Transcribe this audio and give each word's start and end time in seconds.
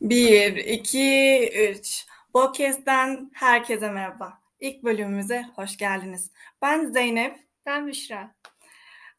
1, 0.00 0.56
2, 0.56 1.50
3. 1.54 2.06
Podcast'ten 2.32 3.30
herkese 3.34 3.90
merhaba. 3.90 4.38
İlk 4.60 4.84
bölümümüze 4.84 5.46
hoş 5.54 5.76
geldiniz. 5.76 6.30
Ben 6.62 6.86
Zeynep. 6.86 7.38
Ben 7.66 7.86
Büşra. 7.86 8.34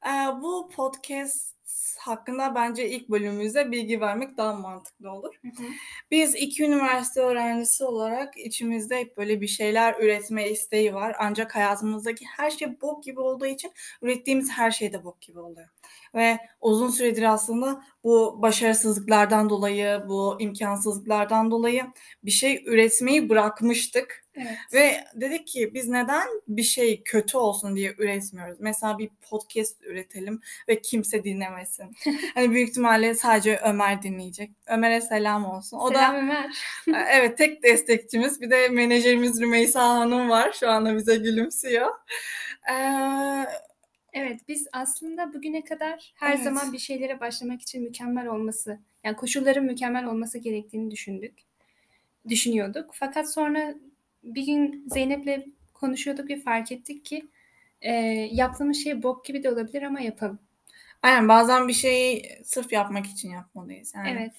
Ee, 0.05 0.41
bu 0.41 0.69
podcast 0.69 1.55
hakkında 1.99 2.55
bence 2.55 2.89
ilk 2.89 3.09
bölümümüzde 3.09 3.71
bilgi 3.71 4.01
vermek 4.01 4.37
daha 4.37 4.53
mantıklı 4.53 5.11
olur. 5.11 5.35
Hı 5.41 5.47
hı. 5.47 5.67
Biz 6.11 6.35
iki 6.35 6.63
üniversite 6.63 7.21
öğrencisi 7.21 7.83
olarak 7.83 8.37
içimizde 8.37 8.99
hep 8.99 9.17
böyle 9.17 9.41
bir 9.41 9.47
şeyler 9.47 9.95
üretme 9.99 10.49
isteği 10.49 10.93
var. 10.93 11.15
Ancak 11.19 11.55
hayatımızdaki 11.55 12.25
her 12.25 12.51
şey 12.51 12.81
bok 12.81 13.03
gibi 13.03 13.19
olduğu 13.19 13.45
için 13.45 13.71
ürettiğimiz 14.01 14.51
her 14.51 14.71
şey 14.71 14.93
de 14.93 15.03
bok 15.03 15.21
gibi 15.21 15.39
oluyor. 15.39 15.67
Ve 16.15 16.39
uzun 16.61 16.89
süredir 16.89 17.23
aslında 17.23 17.83
bu 18.03 18.41
başarısızlıklardan 18.41 19.49
dolayı, 19.49 20.03
bu 20.07 20.37
imkansızlıklardan 20.39 21.51
dolayı 21.51 21.83
bir 22.23 22.31
şey 22.31 22.63
üretmeyi 22.67 23.29
bırakmıştık. 23.29 24.21
Evet. 24.35 24.57
Ve 24.73 25.03
dedik 25.15 25.47
ki 25.47 25.73
biz 25.73 25.87
neden 25.87 26.27
bir 26.47 26.63
şey 26.63 27.03
kötü 27.03 27.37
olsun 27.37 27.75
diye 27.75 27.95
üretmiyoruz? 27.97 28.57
Mesela 28.59 28.97
bir 28.97 29.09
podcast 29.29 29.83
üretelim 29.83 30.41
ve 30.67 30.81
kimse 30.81 31.23
dinlemesin. 31.23 31.91
hani 32.33 32.51
büyük 32.51 32.69
ihtimalle 32.69 33.13
sadece 33.13 33.59
Ömer 33.63 34.03
dinleyecek. 34.03 34.51
Ömer'e 34.67 35.01
selam 35.01 35.45
olsun. 35.45 35.77
O 35.81 35.87
Selam 35.87 36.15
da 36.15 36.19
Ömer. 36.19 36.49
evet 37.09 37.37
tek 37.37 37.63
destekçimiz. 37.63 38.41
Bir 38.41 38.49
de 38.49 38.67
menajerimiz 38.67 39.41
Rümeysa 39.41 39.89
Hanım 39.89 40.29
var. 40.29 40.51
Şu 40.59 40.69
anda 40.69 40.95
bize 40.95 41.15
gülümsüyor. 41.15 41.89
Ee, 42.71 43.45
Evet 44.13 44.39
biz 44.47 44.67
aslında 44.73 45.33
bugüne 45.33 45.63
kadar 45.63 46.13
her 46.15 46.35
Evet. 46.35 46.43
zaman 46.43 46.73
bir 46.73 46.77
şeylere 46.77 47.19
başlamak 47.19 47.61
için 47.61 47.83
mükemmel 47.83 48.27
olması, 48.27 48.79
yani 49.03 49.15
koşulların 49.15 49.65
mükemmel 49.65 50.05
olması 50.05 50.37
gerektiğini 50.37 50.91
düşündük. 50.91 51.33
Düşünüyorduk. 52.29 52.89
Fakat 52.93 53.33
sonra 53.33 53.75
bir 54.23 54.45
gün 54.45 54.85
Zeynep'le 54.87 55.45
konuşuyorduk 55.73 56.29
ve 56.29 56.39
fark 56.39 56.71
ettik 56.71 57.05
ki 57.05 57.27
e, 57.81 57.91
yaptığımız 58.31 58.77
şey 58.77 59.03
bok 59.03 59.25
gibi 59.25 59.43
de 59.43 59.51
olabilir 59.51 59.81
ama 59.81 59.99
yapalım. 59.99 60.39
aynen 61.01 61.27
bazen 61.27 61.67
bir 61.67 61.73
şeyi 61.73 62.29
sırf 62.43 62.73
yapmak 62.73 63.05
için 63.05 63.29
yapmalıyız. 63.29 63.93
Yani 63.95 64.09
Evet. 64.09 64.33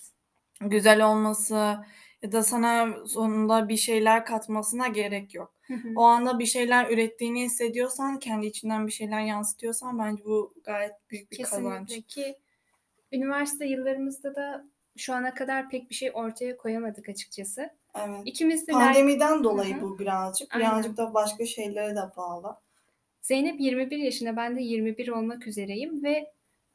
güzel 0.71 1.07
olması 1.07 1.55
ya 2.23 2.33
da 2.33 2.43
sana 2.43 3.07
sonunda 3.07 3.69
bir 3.69 3.77
şeyler 3.77 4.25
katmasına 4.25 4.89
gerek 4.89 5.35
yok. 5.35 5.55
Hı 5.73 5.89
hı. 5.89 5.93
O 5.97 6.03
anda 6.03 6.39
bir 6.39 6.47
şeyler 6.47 6.91
ürettiğini 6.91 7.43
hissediyorsan, 7.43 8.19
kendi 8.19 8.47
içinden 8.47 8.87
bir 8.87 8.93
şeyler 8.93 9.21
yansıtıyorsan 9.21 9.99
bence 9.99 10.25
bu 10.25 10.55
gayet 10.65 10.93
büyük 11.11 11.33
bir 11.33 11.43
kazanç. 11.43 11.89
Kesinlikle 11.89 12.23
ki 12.23 12.39
üniversite 13.13 13.67
yıllarımızda 13.67 14.35
da 14.35 14.65
şu 14.97 15.15
ana 15.15 15.35
kadar 15.35 15.71
pek 15.71 15.91
bir 15.91 15.95
şey 15.95 16.11
ortaya 16.15 16.57
koyamadık 16.57 17.09
açıkçası. 17.09 17.71
Evet. 17.95 18.21
İkimiz 18.25 18.69
de 18.69 18.73
Pandemiden 18.73 19.45
dolayı 19.45 19.75
Hı 19.75 19.79
hı. 19.79 19.83
bu 19.83 19.99
birazcık. 19.99 20.55
Aynen. 20.55 20.71
Birazcık 20.71 20.97
da 20.97 21.15
başka 21.15 21.47
şeylere 21.47 21.97
de 21.97 22.17
bağlı. 22.17 22.57
Zeynep 23.23 23.61
21 23.61 23.99
yaşında, 23.99 24.37
ben 24.37 24.57
de 24.57 24.63
21 24.63 25.09
olmak 25.09 25.47
üzereyim 25.47 26.03
ve 26.03 26.33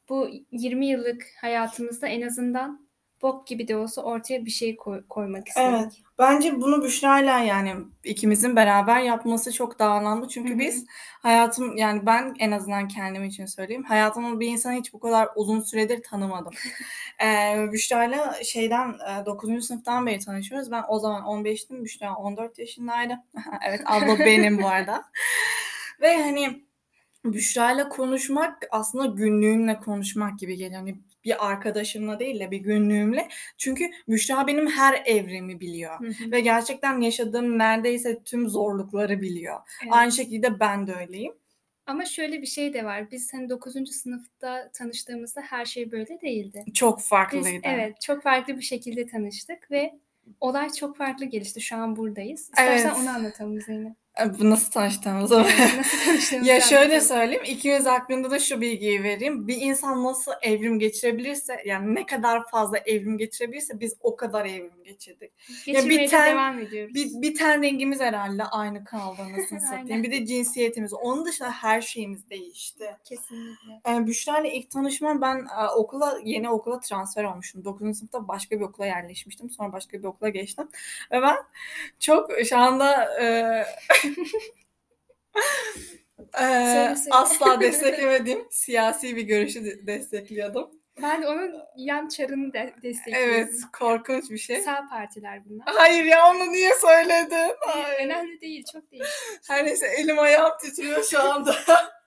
bu 0.08 0.28
20 0.50 0.86
yıllık 0.86 1.26
hayatımızda 1.40 2.08
en 2.08 2.22
azından 2.22 2.87
bok 3.22 3.46
gibi 3.46 3.68
de 3.68 3.76
olsa 3.76 4.02
ortaya 4.02 4.44
bir 4.44 4.50
şey 4.50 4.76
koy- 4.76 5.06
koymak 5.08 5.48
istedik. 5.48 5.68
Evet. 5.68 5.92
Bence 6.18 6.60
bunu 6.60 6.82
Büşra'yla 6.82 7.38
yani 7.38 7.74
ikimizin 8.04 8.56
beraber 8.56 9.00
yapması 9.00 9.52
çok 9.52 9.78
daha 9.78 9.90
anlamlı. 9.90 10.28
Çünkü 10.28 10.50
Hı 10.50 10.54
hı. 10.54 10.58
biz 10.58 10.86
hayatım 11.22 11.76
yani 11.76 12.06
ben 12.06 12.34
en 12.38 12.50
azından 12.50 12.88
kendim 12.88 13.24
için 13.24 13.46
söyleyeyim. 13.46 13.84
Hayatımda 13.84 14.40
bir 14.40 14.46
insanı 14.46 14.72
hiç 14.72 14.92
bu 14.92 15.00
kadar 15.00 15.28
uzun 15.36 15.60
süredir 15.60 16.02
tanımadım. 16.02 16.52
ee, 17.24 17.68
Büşra'yla 17.72 18.34
şeyden 18.44 18.88
e, 18.88 19.26
9. 19.26 19.62
sınıftan 19.62 20.06
beri 20.06 20.18
tanışıyoruz. 20.18 20.70
Ben 20.70 20.84
o 20.88 20.98
zaman 20.98 21.22
15'tim. 21.22 21.84
Büşra 21.84 22.14
14 22.14 22.58
yaşındaydı. 22.58 23.14
evet 23.68 23.80
abla 23.86 24.18
benim 24.18 24.62
bu 24.62 24.68
arada. 24.68 25.04
Ve 26.00 26.22
hani 26.22 26.62
Büşra'yla 27.24 27.88
konuşmak 27.88 28.62
aslında 28.70 29.06
günlüğümle 29.06 29.78
konuşmak 29.78 30.38
gibi 30.38 30.56
geliyor. 30.56 30.80
Hani 30.80 30.98
bir 31.24 31.48
arkadaşımla 31.50 32.18
değil 32.18 32.40
de 32.40 32.50
bir 32.50 32.58
günlüğümle. 32.58 33.28
Çünkü 33.58 33.90
Büşra 34.08 34.46
benim 34.46 34.66
her 34.66 35.02
evrimi 35.06 35.60
biliyor. 35.60 36.00
Hı 36.00 36.06
hı. 36.06 36.30
Ve 36.32 36.40
gerçekten 36.40 37.00
yaşadığım 37.00 37.58
neredeyse 37.58 38.22
tüm 38.24 38.48
zorlukları 38.48 39.20
biliyor. 39.20 39.56
Evet. 39.82 39.92
Aynı 39.92 40.12
şekilde 40.12 40.60
ben 40.60 40.86
de 40.86 40.94
öyleyim. 40.94 41.32
Ama 41.86 42.04
şöyle 42.04 42.42
bir 42.42 42.46
şey 42.46 42.74
de 42.74 42.84
var. 42.84 43.10
Biz 43.10 43.34
hani 43.34 43.48
9. 43.50 43.72
sınıfta 43.92 44.70
tanıştığımızda 44.72 45.40
her 45.40 45.64
şey 45.64 45.92
böyle 45.92 46.20
değildi. 46.20 46.64
Çok 46.74 46.98
Biz 46.98 47.08
farklıydı. 47.08 47.60
evet 47.62 48.00
çok 48.00 48.22
farklı 48.22 48.56
bir 48.56 48.62
şekilde 48.62 49.06
tanıştık 49.06 49.70
ve 49.70 49.94
olay 50.40 50.70
çok 50.72 50.96
farklı 50.96 51.24
gelişti. 51.26 51.60
Şu 51.60 51.76
an 51.76 51.96
buradayız. 51.96 52.40
İstersen 52.40 52.88
Evet. 52.88 52.98
onu 53.00 53.10
anlatalım 53.10 53.60
Zeynep. 53.60 53.92
Bu 54.38 54.50
nasıl 54.50 54.70
tanıştığımızı. 54.72 55.38
Nasıl 55.42 56.04
tanıştığımızı 56.04 56.50
Ya 56.50 56.60
şöyle 56.60 57.00
söyleyeyim, 57.00 57.42
ikimiz 57.46 57.86
hakkında 57.86 58.30
da 58.30 58.38
şu 58.38 58.60
bilgiyi 58.60 59.02
vereyim. 59.02 59.48
Bir 59.48 59.56
insan 59.56 60.04
nasıl 60.04 60.32
evrim 60.42 60.78
geçirebilirse, 60.78 61.62
yani 61.64 61.94
ne 61.94 62.06
kadar 62.06 62.46
fazla 62.50 62.78
evrim 62.78 63.18
geçirebilirse 63.18 63.80
biz 63.80 63.94
o 64.00 64.16
kadar 64.16 64.46
evrim 64.46 64.84
geçirdik. 64.84 65.32
Geçirmeye 65.66 66.00
de 66.00 66.06
ten- 66.06 66.30
devam 66.32 66.58
ediyoruz. 66.58 66.94
Bir, 66.94 67.10
bir 67.22 67.34
ten 67.34 67.62
rengimiz 67.62 68.00
herhalde 68.00 68.44
aynı 68.44 68.84
kaldı 68.84 69.22
anasını 69.22 69.60
satayım. 69.70 69.86
Aynen. 69.90 70.02
Bir 70.02 70.10
de 70.12 70.26
cinsiyetimiz. 70.26 70.92
Onun 70.94 71.24
dışında 71.24 71.50
her 71.50 71.80
şeyimiz 71.80 72.30
değişti. 72.30 72.96
Kesinlikle. 73.04 73.80
Yani 73.86 74.06
Büşra 74.06 74.38
ile 74.40 74.52
ilk 74.54 74.70
tanışmam 74.70 75.20
ben 75.22 75.36
e, 75.62 75.66
okula 75.76 76.18
yeni 76.24 76.50
okula 76.50 76.80
transfer 76.80 77.24
olmuştum. 77.24 77.64
9. 77.64 77.98
sınıfta 77.98 78.28
başka 78.28 78.56
bir 78.56 78.64
okula 78.64 78.86
yerleşmiştim. 78.86 79.50
Sonra 79.50 79.72
başka 79.72 79.98
bir 79.98 80.04
okula 80.04 80.28
geçtim. 80.28 80.68
Ve 81.12 81.22
ben 81.22 81.36
çok 82.00 82.30
şu 82.48 82.58
anda 82.58 83.20
e, 83.22 83.64
e, 86.34 86.38
söyle. 86.38 86.94
asla 87.10 87.60
desteklemediğim 87.60 88.46
siyasi 88.50 89.16
bir 89.16 89.22
görüşü 89.22 89.64
de- 89.64 89.86
destekliyordum. 89.86 90.70
Ben 91.02 91.22
onun 91.22 91.54
yan 91.76 92.08
çarını 92.08 92.52
de 92.52 92.74
destekliyorum. 92.82 93.34
Evet, 93.34 93.54
korkunç 93.78 94.30
bir 94.30 94.38
şey. 94.38 94.60
Sağ 94.62 94.86
partiler 94.90 95.44
bunlar. 95.44 95.66
Hayır 95.66 96.04
ya 96.04 96.30
onu 96.30 96.52
niye 96.52 96.74
söyledin? 96.74 97.56
Hayır. 97.60 98.06
Önemli 98.06 98.40
değil, 98.40 98.64
çok 98.72 98.90
değil. 98.90 99.04
Her 99.48 99.66
neyse 99.66 99.86
elim 99.86 100.18
ayağım 100.18 100.52
titriyor 100.60 101.04
şu 101.04 101.22
anda. 101.22 101.56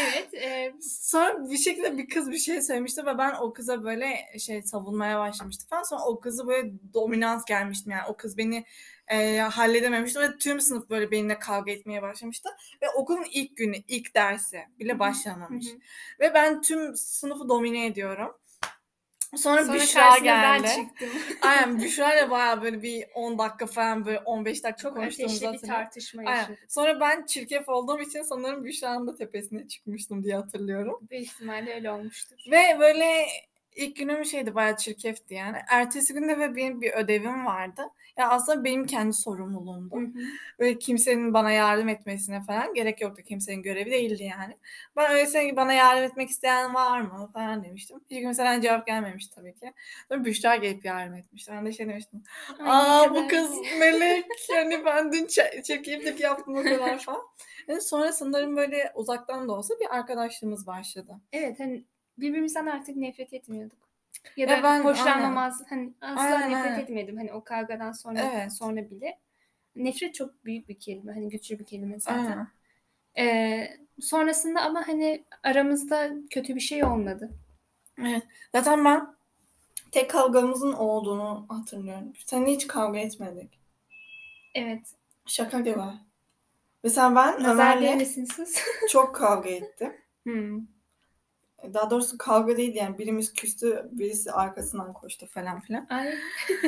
Evet, 0.00 0.34
e, 0.34 0.74
Sonra 0.80 1.50
bir 1.50 1.56
şekilde 1.56 1.98
bir 1.98 2.08
kız 2.08 2.30
bir 2.30 2.38
şey 2.38 2.62
söylemişti 2.62 3.06
ve 3.06 3.18
ben 3.18 3.34
o 3.40 3.52
kıza 3.52 3.84
böyle 3.84 4.38
şey 4.38 4.62
savunmaya 4.62 5.18
başlamıştım 5.18 5.68
falan. 5.68 5.82
Sonra 5.82 6.04
o 6.04 6.20
kızı 6.20 6.46
böyle 6.46 6.72
dominans 6.94 7.44
gelmiştim 7.44 7.92
yani 7.92 8.02
o 8.08 8.16
kız 8.16 8.38
beni 8.38 8.64
e, 9.08 9.38
halledememişti 9.38 10.20
ve 10.20 10.36
tüm 10.36 10.60
sınıf 10.60 10.90
böyle 10.90 11.10
benimle 11.10 11.38
kavga 11.38 11.72
etmeye 11.72 12.02
başlamıştı. 12.02 12.48
Ve 12.82 12.90
okulun 12.90 13.24
ilk 13.32 13.56
günü, 13.56 13.76
ilk 13.88 14.14
dersi 14.14 14.60
bile 14.78 14.98
başlamamış. 14.98 15.66
hı 15.66 15.70
hı. 15.70 15.78
Ve 16.20 16.34
ben 16.34 16.62
tüm 16.62 16.96
sınıfı 16.96 17.48
domine 17.48 17.86
ediyorum. 17.86 18.36
Sonra, 19.36 19.64
sonra 19.64 19.74
Büşra 19.74 20.18
geldi. 20.18 20.62
ben 20.64 20.84
çıktım. 20.84 21.08
Aynen 21.42 21.78
Büşra 21.78 22.14
ile 22.14 22.30
bayağı 22.30 22.62
böyle 22.62 22.82
bir 22.82 23.04
10 23.14 23.38
dakika 23.38 23.66
falan 23.66 24.06
böyle 24.06 24.18
15 24.18 24.64
dakika 24.64 24.82
Çok 24.82 24.96
konuştuğumuzu 24.96 25.46
ateşli 25.46 25.62
bir 25.62 25.68
tartışma 25.68 26.22
yaşadık. 26.22 26.58
Sonra 26.68 27.00
ben 27.00 27.26
çirkef 27.26 27.68
olduğum 27.68 28.00
için 28.00 28.22
sanırım 28.22 28.64
Büşra'nın 28.64 29.06
da 29.06 29.16
tepesine 29.16 29.68
çıkmıştım 29.68 30.24
diye 30.24 30.36
hatırlıyorum. 30.36 30.98
Büyük 31.10 31.26
ihtimalle 31.26 31.74
öyle 31.74 31.90
olmuştur. 31.90 32.36
Ve 32.50 32.76
böyle 32.78 33.26
ilk 33.74 33.96
günüm 33.96 34.24
şeydi 34.24 34.54
bayağı 34.54 34.76
çirkefti 34.76 35.34
yani. 35.34 35.56
Ertesi 35.70 36.14
günde 36.14 36.38
ve 36.38 36.56
benim 36.56 36.80
bir 36.80 36.92
ödevim 36.92 37.46
vardı. 37.46 37.82
Ya 38.16 38.28
aslında 38.28 38.64
benim 38.64 38.86
kendi 38.86 39.12
sorumluluğumdu. 39.12 39.96
Hı 39.96 40.00
hı. 40.00 40.12
Böyle 40.58 40.78
kimsenin 40.78 41.34
bana 41.34 41.50
yardım 41.50 41.88
etmesine 41.88 42.42
falan 42.42 42.74
gerek 42.74 43.00
yoktu. 43.00 43.22
Kimsenin 43.22 43.62
görevi 43.62 43.90
değildi 43.90 44.22
yani. 44.22 44.56
Ben 44.96 45.10
öylesine 45.10 45.56
bana 45.56 45.72
yardım 45.72 46.04
etmek 46.04 46.30
isteyen 46.30 46.74
var 46.74 47.00
mı 47.00 47.30
falan 47.32 47.64
demiştim. 47.64 48.00
Hiç 48.10 48.20
kimseden 48.20 48.60
cevap 48.60 48.86
gelmemiş 48.86 49.26
tabii 49.26 49.54
ki. 49.54 49.72
Sonra 50.08 50.24
Büşra 50.24 50.56
gelip 50.56 50.84
yardım 50.84 51.14
etmişti. 51.14 51.52
Ben 51.52 51.66
de 51.66 51.72
şey 51.72 51.88
demiştim. 51.88 52.22
Aa 52.60 53.14
bu 53.14 53.28
kız 53.28 53.50
melek. 53.78 54.24
Yani 54.54 54.84
ben 54.84 55.12
dün 55.12 55.26
ç- 55.26 55.62
çirkeflik 55.62 56.20
yaptım 56.20 56.56
o 56.56 56.62
kadar 56.62 56.98
falan. 56.98 57.22
Yani 57.68 57.80
sonra 57.80 58.12
sanırım 58.12 58.56
böyle 58.56 58.92
uzaktan 58.94 59.48
da 59.48 59.52
olsa 59.52 59.74
bir 59.80 59.94
arkadaşlığımız 59.96 60.66
başladı. 60.66 61.20
Evet, 61.32 61.60
hani 61.60 61.84
birbirimizden 62.18 62.66
artık 62.66 62.96
nefret 62.96 63.32
etmiyorduk. 63.32 63.78
Ya 64.36 64.46
Ya 64.46 64.58
da 64.58 64.62
ben- 64.62 64.84
hoşlanmamaz, 64.84 65.62
hani 65.68 65.92
asla 66.00 66.22
Aynen, 66.22 66.40
nefret 66.50 66.72
aynen. 66.72 66.78
etmedim. 66.80 67.16
Hani 67.16 67.32
o 67.32 67.44
kavgadan 67.44 67.92
sonra 67.92 68.20
Evet. 68.20 68.52
sonra 68.52 68.90
bile. 68.90 69.18
Nefret 69.76 70.14
çok 70.14 70.44
büyük 70.44 70.68
bir 70.68 70.78
kelime, 70.78 71.12
hani 71.12 71.28
güçlü 71.28 71.58
bir 71.58 71.64
kelime 71.64 72.00
zaten. 72.00 72.24
Aynen. 72.24 72.48
Ee, 73.18 73.76
sonrasında 74.00 74.60
ama 74.62 74.88
hani 74.88 75.24
aramızda 75.42 76.10
kötü 76.30 76.54
bir 76.54 76.60
şey 76.60 76.84
olmadı. 76.84 77.30
Evet. 77.98 78.22
Zaten 78.52 78.84
ben 78.84 79.14
tek 79.90 80.10
kavgamızın 80.10 80.72
o 80.72 80.84
olduğunu 80.84 81.46
hatırlıyorum. 81.48 82.12
Seninle 82.26 82.50
hiç 82.52 82.66
kavga 82.66 82.98
etmedik. 82.98 83.58
Evet. 84.54 84.94
Şaka 85.26 85.60
gibi. 85.60 85.80
Mesela 86.84 87.16
ben 87.16 87.44
Ömer'le 87.44 87.98
çok 88.90 89.14
kavga 89.14 89.48
ettim. 89.50 89.92
Hmm. 90.24 90.60
Daha 91.74 91.90
doğrusu 91.90 92.18
kavga 92.18 92.56
değil 92.56 92.74
yani 92.74 92.98
birimiz 92.98 93.32
küstü, 93.34 93.88
birisi 93.92 94.32
arkasından 94.32 94.92
koştu 94.92 95.26
falan 95.26 95.60
filan. 95.60 95.86
Ay, 95.90 96.14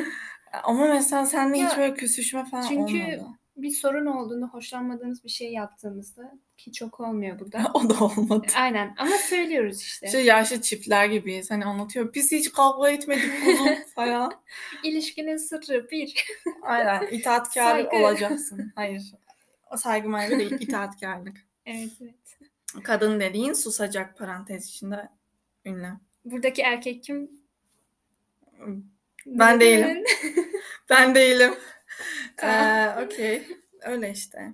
Ama 0.63 0.85
mesela 0.87 1.25
seninle 1.25 1.57
hiç 1.57 1.71
Ya, 1.71 1.77
böyle 1.77 1.93
küsüşme 1.93 2.45
falan 2.45 2.67
çünkü 2.67 2.97
olmadı. 3.03 3.27
bir 3.57 3.69
sorun 3.71 4.05
olduğunda 4.05 4.45
hoşlanmadığımız 4.45 5.23
bir 5.23 5.29
şey 5.29 5.51
yaptığımızda 5.53 6.31
ki 6.57 6.71
çok 6.71 6.99
olmuyor 6.99 7.39
bu 7.39 7.51
da. 7.51 7.71
o 7.73 7.89
da 7.89 8.03
olmadı. 8.05 8.47
Aynen 8.57 8.95
ama 8.97 9.15
söylüyoruz 9.17 9.81
işte. 9.81 10.07
Şey 10.07 10.25
yaşlı 10.25 10.61
çiftler 10.61 11.05
gibiyiz. 11.05 11.51
Hani 11.51 11.65
anlatıyor. 11.65 12.13
Biz 12.13 12.31
hiç 12.31 12.51
kavga 12.51 12.89
etmedik 12.89 13.45
kuzum 13.45 13.67
falan. 13.95 14.33
İlişkinin 14.83 15.37
sırrı 15.37 15.87
bir. 15.91 16.25
Aynen. 16.61 17.07
İtaatkar 17.07 17.71
Saygı. 17.71 17.89
olacaksın. 17.97 18.71
Hayır. 18.75 19.03
O 19.71 19.77
saygı 19.77 20.09
maygı 20.09 20.39
değil. 20.39 20.51
itaatkarlık. 20.59 21.37
evet 21.65 21.91
evet. 22.01 22.36
Kadın 22.83 23.19
dediğin 23.19 23.53
susacak 23.53 24.17
parantez 24.17 24.67
içinde 24.69 25.09
ünlü. 25.65 25.89
Buradaki 26.25 26.61
erkek 26.61 27.03
kim? 27.03 27.31
Ben 29.25 29.59
değilim. 29.59 30.03
Ben 30.89 31.15
değilim. 31.15 31.53
Tamam. 32.37 32.55
Ee, 32.65 33.05
Okey. 33.05 33.47
Öyle 33.81 34.11
işte. 34.11 34.53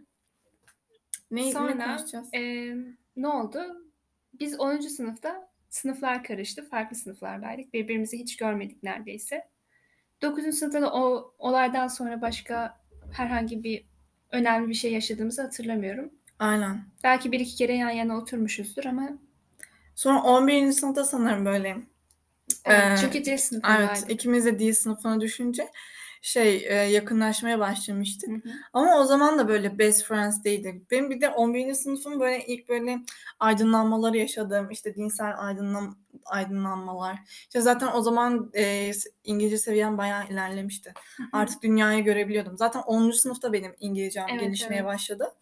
Ne, 1.32 1.46
ne 1.46 1.52
Sonra 1.52 1.86
konuşacağız? 1.86 2.34
e, 2.34 2.74
ne 3.16 3.28
oldu? 3.28 3.92
Biz 4.40 4.60
10. 4.60 4.80
sınıfta 4.90 5.50
sınıflar 5.70 6.24
karıştı. 6.24 6.70
Farklı 6.70 6.96
sınıflardaydık. 6.96 7.74
Birbirimizi 7.74 8.20
hiç 8.20 8.38
görmedik 8.38 8.84
neredeyse. 8.84 9.48
9. 10.22 10.54
sınıfta 10.54 10.82
da 10.82 10.94
o 10.94 11.34
olaydan 11.38 11.88
sonra 11.88 12.22
başka 12.22 12.80
herhangi 13.12 13.64
bir 13.64 13.86
önemli 14.32 14.70
bir 14.70 14.74
şey 14.74 14.94
yaşadığımızı 14.94 15.42
hatırlamıyorum. 15.42 16.14
Aynen. 16.44 16.86
Belki 17.04 17.32
bir 17.32 17.40
iki 17.40 17.56
kere 17.56 17.74
yan 17.76 17.90
yana 17.90 18.18
oturmuşuzdur 18.18 18.86
ama 18.86 19.10
Sonra 19.96 20.22
11. 20.24 20.74
sınıfta 20.74 21.04
sanırım 21.06 21.46
böyle. 21.46 21.78
evet, 22.66 22.92
Ee, 22.92 23.02
çünkü 23.02 23.26
dil 23.26 23.30
Evet, 23.30 23.40
sınıfındaydık. 23.42 24.12
ikimiz 24.12 24.46
de 24.46 24.60
dil 24.60 24.74
sınıfına 24.74 25.22
düşünce 25.22 25.72
şey 26.22 26.56
e, 26.68 26.74
yakınlaşmaya 26.74 27.60
başlamıştık. 27.60 28.30
Hı 28.30 28.34
hı. 28.34 28.54
Ama 28.74 29.00
o 29.00 29.04
zaman 29.06 29.40
da 29.40 29.48
böyle 29.48 29.80
best 29.80 30.04
friends 30.04 30.44
değildik. 30.44 30.92
Benim 30.92 31.10
bir 31.10 31.22
de 31.22 31.30
11. 31.30 31.74
sınıfım 31.76 32.20
böyle 32.20 32.46
ilk 32.46 32.70
böyle 32.70 33.00
aydınlanmaları 33.40 34.18
yaşadığım 34.18 34.70
işte 34.72 34.96
dinsel 34.96 35.34
aydınlan 35.38 35.98
aydınlanmalar. 36.26 37.18
İşte 37.28 37.62
zaten 37.62 37.90
o 37.94 38.02
zaman 38.02 38.50
e, 38.54 38.94
s- 38.94 39.10
İngilizce 39.24 39.58
seviyem 39.58 39.98
bayağı 39.98 40.28
ilerlemişti. 40.28 40.94
Artık 41.32 41.64
dünyayı 41.64 42.04
görebiliyordum. 42.04 42.58
Zaten 42.58 42.82
10. 42.82 43.18
sınıfta 43.18 43.54
benim 43.54 43.76
İngilizcem 43.80 44.26
Evet, 44.32 44.42
gelişmeye 44.42 44.82
evet. 44.82 44.86
başladı. 44.94 45.34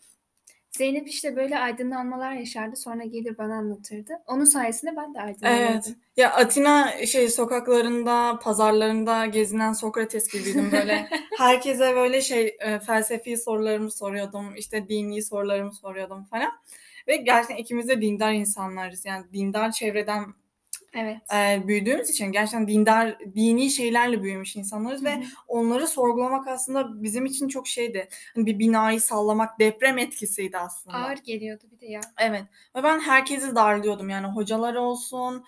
Zeynep 0.77 1.07
işte 1.07 1.35
böyle 1.35 1.59
aydınlanmalar 1.59 2.33
yaşardı. 2.33 2.75
Sonra 2.75 3.03
gelir 3.03 3.37
bana 3.37 3.55
anlatırdı. 3.55 4.13
Onun 4.27 4.45
sayesinde 4.45 4.95
ben 4.97 5.13
de 5.13 5.21
aydınlanırdım. 5.21 5.67
Evet. 5.71 5.95
Ya 6.17 6.33
Atina 6.33 7.05
şey 7.05 7.29
sokaklarında, 7.29 8.39
pazarlarında 8.43 9.25
gezinen 9.25 9.73
Sokrates 9.73 10.27
gibiydim 10.27 10.71
böyle. 10.71 11.09
Herkese 11.37 11.95
böyle 11.95 12.21
şey 12.21 12.57
e, 12.59 12.79
felsefi 12.79 13.37
sorularımı 13.37 13.91
soruyordum, 13.91 14.55
işte 14.55 14.89
dini 14.89 15.23
sorularımı 15.23 15.73
soruyordum 15.73 16.23
falan. 16.23 16.51
Ve 17.07 17.15
gerçekten 17.15 17.55
ikimiz 17.55 17.87
de 17.87 18.01
dindar 18.01 18.33
insanlarız. 18.33 19.05
Yani 19.05 19.25
dindar 19.33 19.71
çevreden 19.71 20.25
Evet. 20.93 21.17
e, 21.33 21.67
büyüdüğümüz 21.67 22.09
için 22.09 22.31
gerçekten 22.31 22.67
dindar, 22.67 23.19
dini 23.35 23.69
şeylerle 23.69 24.23
büyümüş 24.23 24.55
insanlarız 24.55 25.01
Hı 25.01 25.05
ve 25.05 25.23
onları 25.47 25.87
sorgulamak 25.87 26.47
aslında 26.47 27.03
bizim 27.03 27.25
için 27.25 27.47
çok 27.47 27.67
şeydi. 27.67 28.07
Hani 28.35 28.45
bir 28.45 28.59
binayı 28.59 29.01
sallamak 29.01 29.59
deprem 29.59 29.97
etkisiydi 29.97 30.57
aslında. 30.57 30.97
Ağır 30.97 31.17
geliyordu 31.17 31.63
bir 31.71 31.79
de 31.79 31.85
ya. 31.85 32.01
Evet. 32.19 32.43
Ve 32.75 32.83
ben 32.83 32.99
herkesi 32.99 33.55
darlıyordum. 33.55 34.09
Yani 34.09 34.27
hocalar 34.27 34.75
olsun, 34.75 35.45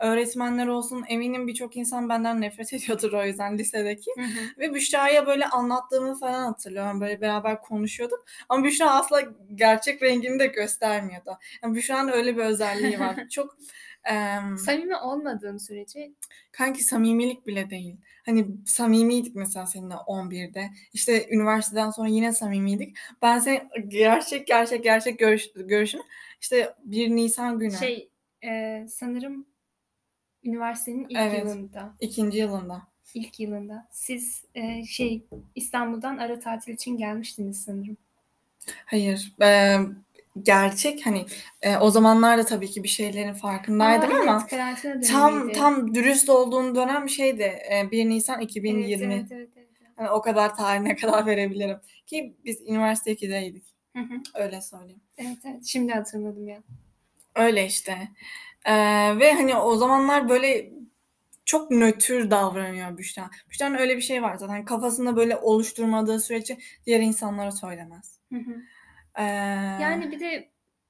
öğretmenler 0.00 0.66
olsun. 0.66 1.04
Eminim 1.08 1.46
birçok 1.46 1.76
insan 1.76 2.08
benden 2.08 2.40
nefret 2.40 2.72
ediyordur 2.72 3.12
o 3.12 3.24
yüzden 3.24 3.58
lisedeki. 3.58 4.10
Hı 4.16 4.22
hı. 4.22 4.58
Ve 4.58 4.74
Büşra'ya 4.74 5.26
böyle 5.26 5.46
anlattığımı 5.46 6.18
falan 6.18 6.44
hatırlıyorum. 6.44 7.00
Böyle 7.00 7.20
beraber 7.20 7.60
konuşuyorduk. 7.62 8.24
Ama 8.48 8.64
Büşra 8.64 8.90
asla 8.90 9.22
gerçek 9.54 10.02
rengini 10.02 10.38
de 10.38 10.46
göstermiyordu. 10.46 11.38
Yani 11.62 11.74
Büşra'nın 11.74 12.12
öyle 12.12 12.36
bir 12.36 12.42
özelliği 12.42 13.00
var. 13.00 13.16
Çok 13.30 13.56
em, 14.04 14.58
Samimi 14.58 14.96
olmadığım 14.96 15.60
sürece 15.60 16.10
kanki 16.52 16.84
samimilik 16.84 17.46
bile 17.46 17.70
değil. 17.70 17.96
Hani 18.26 18.46
samimiydik 18.66 19.34
mesela 19.36 19.66
seninle 19.66 19.94
11'de. 19.94 20.70
İşte 20.92 21.28
üniversiteden 21.30 21.90
sonra 21.90 22.08
yine 22.08 22.32
samimiydik. 22.32 22.96
Ben 23.22 23.38
senin 23.38 23.60
gerçek 23.88 24.46
gerçek 24.46 24.84
gerçek 24.84 25.18
görüş, 25.18 25.50
görüşünü 25.54 26.02
işte 26.40 26.74
1 26.84 27.10
Nisan 27.10 27.58
günü. 27.58 27.72
şey 27.76 28.08
e, 28.44 28.84
sanırım 28.88 29.46
üniversitenin 30.44 31.04
ilk 31.08 31.18
Evet. 31.18 31.38
yılında 31.38 31.94
ikinci 32.00 32.38
yılında. 32.38 32.82
ilk 33.14 33.40
yılında 33.40 33.88
siz 33.90 34.44
e, 34.54 34.84
şey 34.86 35.24
İstanbul'dan 35.54 36.18
ara 36.18 36.40
tatil 36.40 36.72
için 36.72 36.96
gelmiştiniz 36.96 37.62
sanırım. 37.64 37.96
Hayır. 38.86 39.32
e, 39.42 39.76
gerçek 40.42 41.06
hani 41.06 41.26
e, 41.62 41.76
o 41.76 41.90
zamanlarda 41.90 42.44
tabii 42.44 42.70
ki 42.70 42.82
bir 42.82 42.88
şeylerin 42.88 43.34
farkındaydım 43.34 44.12
Aa, 44.12 44.20
ama 44.20 44.46
evet, 44.52 45.08
tam 45.10 45.52
tam 45.52 45.94
dürüst 45.94 46.28
olduğum 46.28 46.74
dönem 46.74 47.08
şeydi. 47.08 47.42
e, 47.42 47.90
1 47.90 48.08
Nisan 48.08 48.38
Evet, 48.38 48.50
2020. 48.50 49.14
evet, 49.14 49.26
evet, 49.30 49.48
evet, 49.56 49.68
evet. 49.80 49.90
Hani 49.96 50.10
o 50.10 50.22
kadar 50.22 50.56
tarihine 50.56 50.96
kadar 50.96 51.26
verebilirim. 51.26 51.78
Ki 52.06 52.36
biz 52.44 52.60
üniversite 52.60 53.12
2'deydik. 53.12 53.64
Hı 53.96 54.02
hı. 54.02 54.14
Öyle 54.34 54.60
söyleyeyim. 54.60 55.00
Evet, 55.18 55.38
evet. 55.44 55.64
Şimdi 55.64 55.92
hatırladım 55.92 56.48
ya. 56.48 56.62
Öyle 57.36 57.66
işte. 57.66 58.08
Ee, 58.64 58.74
ve 59.18 59.32
hani 59.32 59.56
o 59.56 59.76
zamanlar 59.76 60.28
böyle 60.28 60.72
çok 61.44 61.70
nötr 61.70 62.30
davranıyor 62.30 62.98
Büşra. 62.98 63.30
Büşra'nın 63.50 63.78
öyle 63.78 63.96
bir 63.96 64.02
şey 64.02 64.22
var 64.22 64.36
zaten. 64.36 64.64
Kafasında 64.64 65.16
böyle 65.16 65.36
oluşturmadığı 65.36 66.20
sürece 66.20 66.58
diğer 66.86 67.00
insanlara 67.00 67.50
söylemez. 67.50 68.18
Hı 68.32 68.38
hı. 68.38 68.56
Ee, 69.18 69.22
Yani 69.82 70.10
bir 70.10 70.20
de 70.20 70.48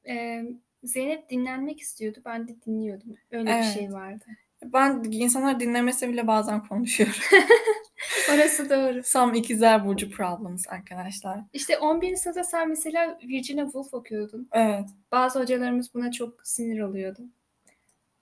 e, 0.08 0.42
Zeynep 0.84 1.30
dinlenmek 1.30 1.80
istiyordu. 1.80 2.19
Ben 2.24 2.48
de 2.48 2.52
dinliyordum. 2.66 3.16
Öyle 3.30 3.46
bir 3.46 3.50
Evet. 3.50 3.64
şey 3.74 3.92
vardı. 3.92 4.24
ben 4.62 5.02
insanlar 5.10 5.60
dinlemese 5.60 6.08
bile 6.08 6.26
bazen 6.26 6.66
konuşuyorum. 6.66 7.14
Orası 8.34 8.70
doğru. 8.70 9.02
Sam 9.04 9.34
ikizler 9.34 9.86
burcu 9.86 10.10
problems 10.10 10.69
arkadaşlar. 10.69 11.38
İşte 11.52 11.78
11. 11.78 12.16
sınıfta 12.16 12.44
sen 12.44 12.69
mesela 12.69 13.19
Virginia 13.28 13.64
Woolf 13.64 13.94
okuyordun. 13.94 14.48
Evet. 14.52 14.88
Bazı 15.12 15.40
hocalarımız 15.40 15.94
buna 15.94 16.12
çok 16.12 16.46
sinir 16.46 16.80
oluyordu. 16.80 17.22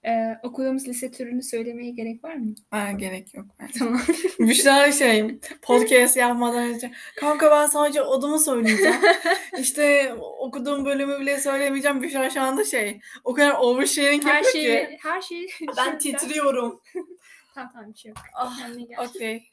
Ee, 0.05 0.39
okuduğumuz 0.43 0.87
lise 0.87 1.11
türünü 1.11 1.43
söylemeye 1.43 1.91
gerek 1.91 2.23
var 2.23 2.33
mı? 2.33 2.55
Ha, 2.71 2.91
gerek 2.91 3.33
yok 3.33 3.45
bence. 3.59 3.79
Tamam. 3.79 4.01
Büşra 4.39 4.91
şey 4.91 5.39
podcast 5.61 6.17
yapmadan 6.17 6.63
önce 6.63 6.91
kanka 7.15 7.51
ben 7.51 7.65
sadece 7.65 8.01
odamı 8.01 8.39
söyleyeceğim. 8.39 9.01
İşte 9.59 10.13
okuduğum 10.13 10.85
bölümü 10.85 11.19
bile 11.19 11.39
söylemeyeceğim. 11.39 12.01
Büşra 12.03 12.29
şu 12.29 12.41
anda 12.41 12.65
şey 12.65 12.99
o 13.23 13.33
kadar 13.33 13.55
oversharing 13.59 14.25
her 14.25 14.43
yapıyor 14.43 14.51
şeyi, 14.51 14.87
ki. 14.89 14.97
her 15.01 15.21
şeyi 15.21 15.49
Ben 15.77 15.99
titriyorum. 15.99 16.81
Tamam 17.55 17.71
tamam 17.73 17.93
bir 17.93 17.97
şey 17.97 18.09
yok. 18.09 18.17
Ah. 18.33 18.69
Okey. 18.97 19.43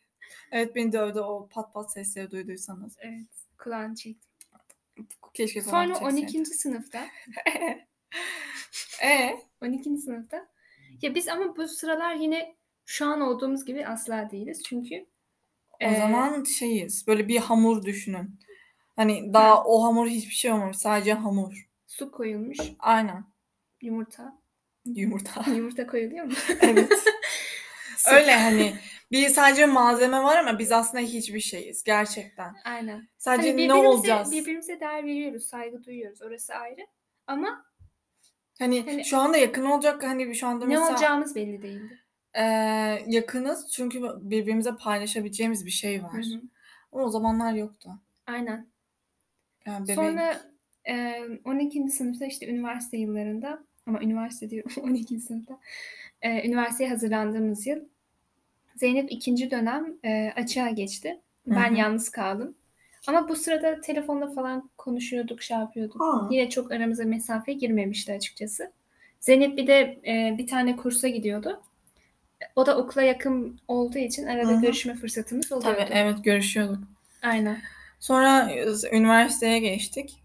Evet 0.52 0.74
beni 0.74 0.92
dövdü 0.92 1.20
o 1.20 1.48
pat 1.48 1.74
pat 1.74 1.92
sesleri 1.92 2.30
duyduysanız. 2.30 2.96
Evet. 3.00 3.26
Kulağını 3.58 3.94
çektim. 3.94 4.30
Keşke 5.34 5.62
Sonra 5.62 5.92
kulağım 5.92 6.14
12. 6.14 6.46
sınıfta 6.46 7.06
Ee? 9.02 9.38
12. 9.62 9.96
sınıfta 9.98 10.48
ya 11.02 11.14
biz 11.14 11.28
ama 11.28 11.56
bu 11.56 11.68
sıralar 11.68 12.14
yine 12.14 12.56
şu 12.86 13.06
an 13.06 13.20
olduğumuz 13.20 13.64
gibi 13.64 13.86
asla 13.86 14.30
değiliz. 14.30 14.62
Çünkü 14.66 15.06
O 15.70 15.84
e, 15.84 15.96
zaman 15.96 16.44
şeyiz. 16.44 17.06
Böyle 17.06 17.28
bir 17.28 17.36
hamur 17.38 17.84
düşünün. 17.84 18.40
Hani 18.96 19.34
daha 19.34 19.64
o 19.64 19.82
hamur 19.84 20.06
hiçbir 20.06 20.34
şey 20.34 20.52
olmamış. 20.52 20.76
Sadece 20.76 21.12
hamur. 21.12 21.68
su 21.86 22.10
koyulmuş, 22.10 22.58
Aynen. 22.78 23.24
yumurta. 23.82 24.38
Yumurta. 24.84 25.44
Yumurta 25.50 25.86
koyuluyor 25.86 26.24
mu? 26.24 26.32
evet. 26.60 26.92
Öyle 28.12 28.34
hani 28.36 28.74
bir 29.12 29.28
sadece 29.28 29.66
malzeme 29.66 30.22
var 30.22 30.36
ama 30.38 30.58
biz 30.58 30.72
aslında 30.72 31.02
hiçbir 31.04 31.40
şeyiz 31.40 31.84
gerçekten. 31.84 32.54
Aynen. 32.64 33.08
Sadece 33.18 33.48
Hani 33.48 33.56
ne 33.56 33.62
birbirimize, 33.68 33.88
olacağız? 33.88 34.32
birbirimize 34.32 34.80
değer 34.80 35.04
veriyoruz, 35.04 35.44
saygı 35.44 35.84
duyuyoruz. 35.84 36.22
Orası 36.22 36.54
ayrı. 36.54 36.86
Ama 37.26 37.64
Hani 38.58 38.84
Hani- 38.84 39.04
şu 39.04 39.18
anda 39.18 39.36
yakın 39.36 39.64
olacak 39.64 40.04
hani 40.04 40.34
şu 40.34 40.46
anda 40.46 40.66
ne 40.66 40.74
mesela 40.74 40.90
olacağımız 40.92 41.34
belli 41.34 41.62
değildi. 41.62 41.98
e, 42.34 42.42
yakınız 43.06 43.70
çünkü 43.72 44.02
birbirimize 44.20 44.70
paylaşabileceğimiz 44.80 45.66
bir 45.66 45.70
şey 45.70 46.02
var. 46.02 46.12
Hı 46.12 46.18
hı. 46.36 46.40
Ama 46.92 47.04
o 47.04 47.08
zamanlar 47.10 47.52
yoktu. 47.52 47.90
Aynen. 48.26 48.66
Yani 49.66 49.84
bebek. 49.84 49.94
Sonra 49.94 50.40
e, 50.88 51.22
12. 51.44 51.88
sınıfta 51.90 52.26
işte 52.26 52.48
üniversite 52.48 52.96
yıllarında 52.96 53.64
ama 53.86 54.02
üniversite 54.02 54.50
diyorum 54.50 54.72
12. 54.82 55.20
sınıfta 55.20 55.58
e, 56.22 56.48
üniversiteye 56.48 56.90
hazırlandığımız 56.90 57.66
yıl 57.66 57.80
Zeynep 58.76 59.12
ikinci 59.12 59.50
dönem 59.50 59.86
e, 60.04 60.32
açığa 60.36 60.68
geçti. 60.70 61.20
Ben 61.46 61.70
Hı 61.70 61.74
hı. 61.74 61.78
yalnız 61.78 62.08
kaldım. 62.10 62.54
Ama 63.08 63.28
bu 63.28 63.36
sırada 63.36 63.80
telefonda 63.80 64.26
falan 64.30 64.70
konuşuyorduk, 64.78 65.42
şey 65.42 65.56
yapıyorduk. 65.56 66.02
Aa. 66.02 66.28
Yine 66.30 66.50
çok 66.50 66.72
aramıza 66.72 67.04
mesafe 67.04 67.52
girmemişti 67.52 68.12
açıkçası. 68.12 68.72
Zeynep 69.20 69.56
bir 69.56 69.66
de 69.66 69.98
e, 70.06 70.34
bir 70.38 70.46
tane 70.46 70.76
kursa 70.76 71.08
gidiyordu. 71.08 71.62
O 72.56 72.66
da 72.66 72.78
okula 72.78 73.02
yakın 73.02 73.60
olduğu 73.68 73.98
için 73.98 74.26
arada 74.26 74.52
Hı 74.52 74.56
hı. 74.56 74.60
görüşme 74.62 74.94
fırsatımız 74.94 75.52
oluyordu. 75.52 75.76
Tabii 75.78 75.90
evet 75.92 76.24
görüşüyorduk. 76.24 76.78
Aynen. 77.22 77.58
Sonra 78.00 78.50
üniversiteye 78.92 79.58
geçtik. 79.58 80.22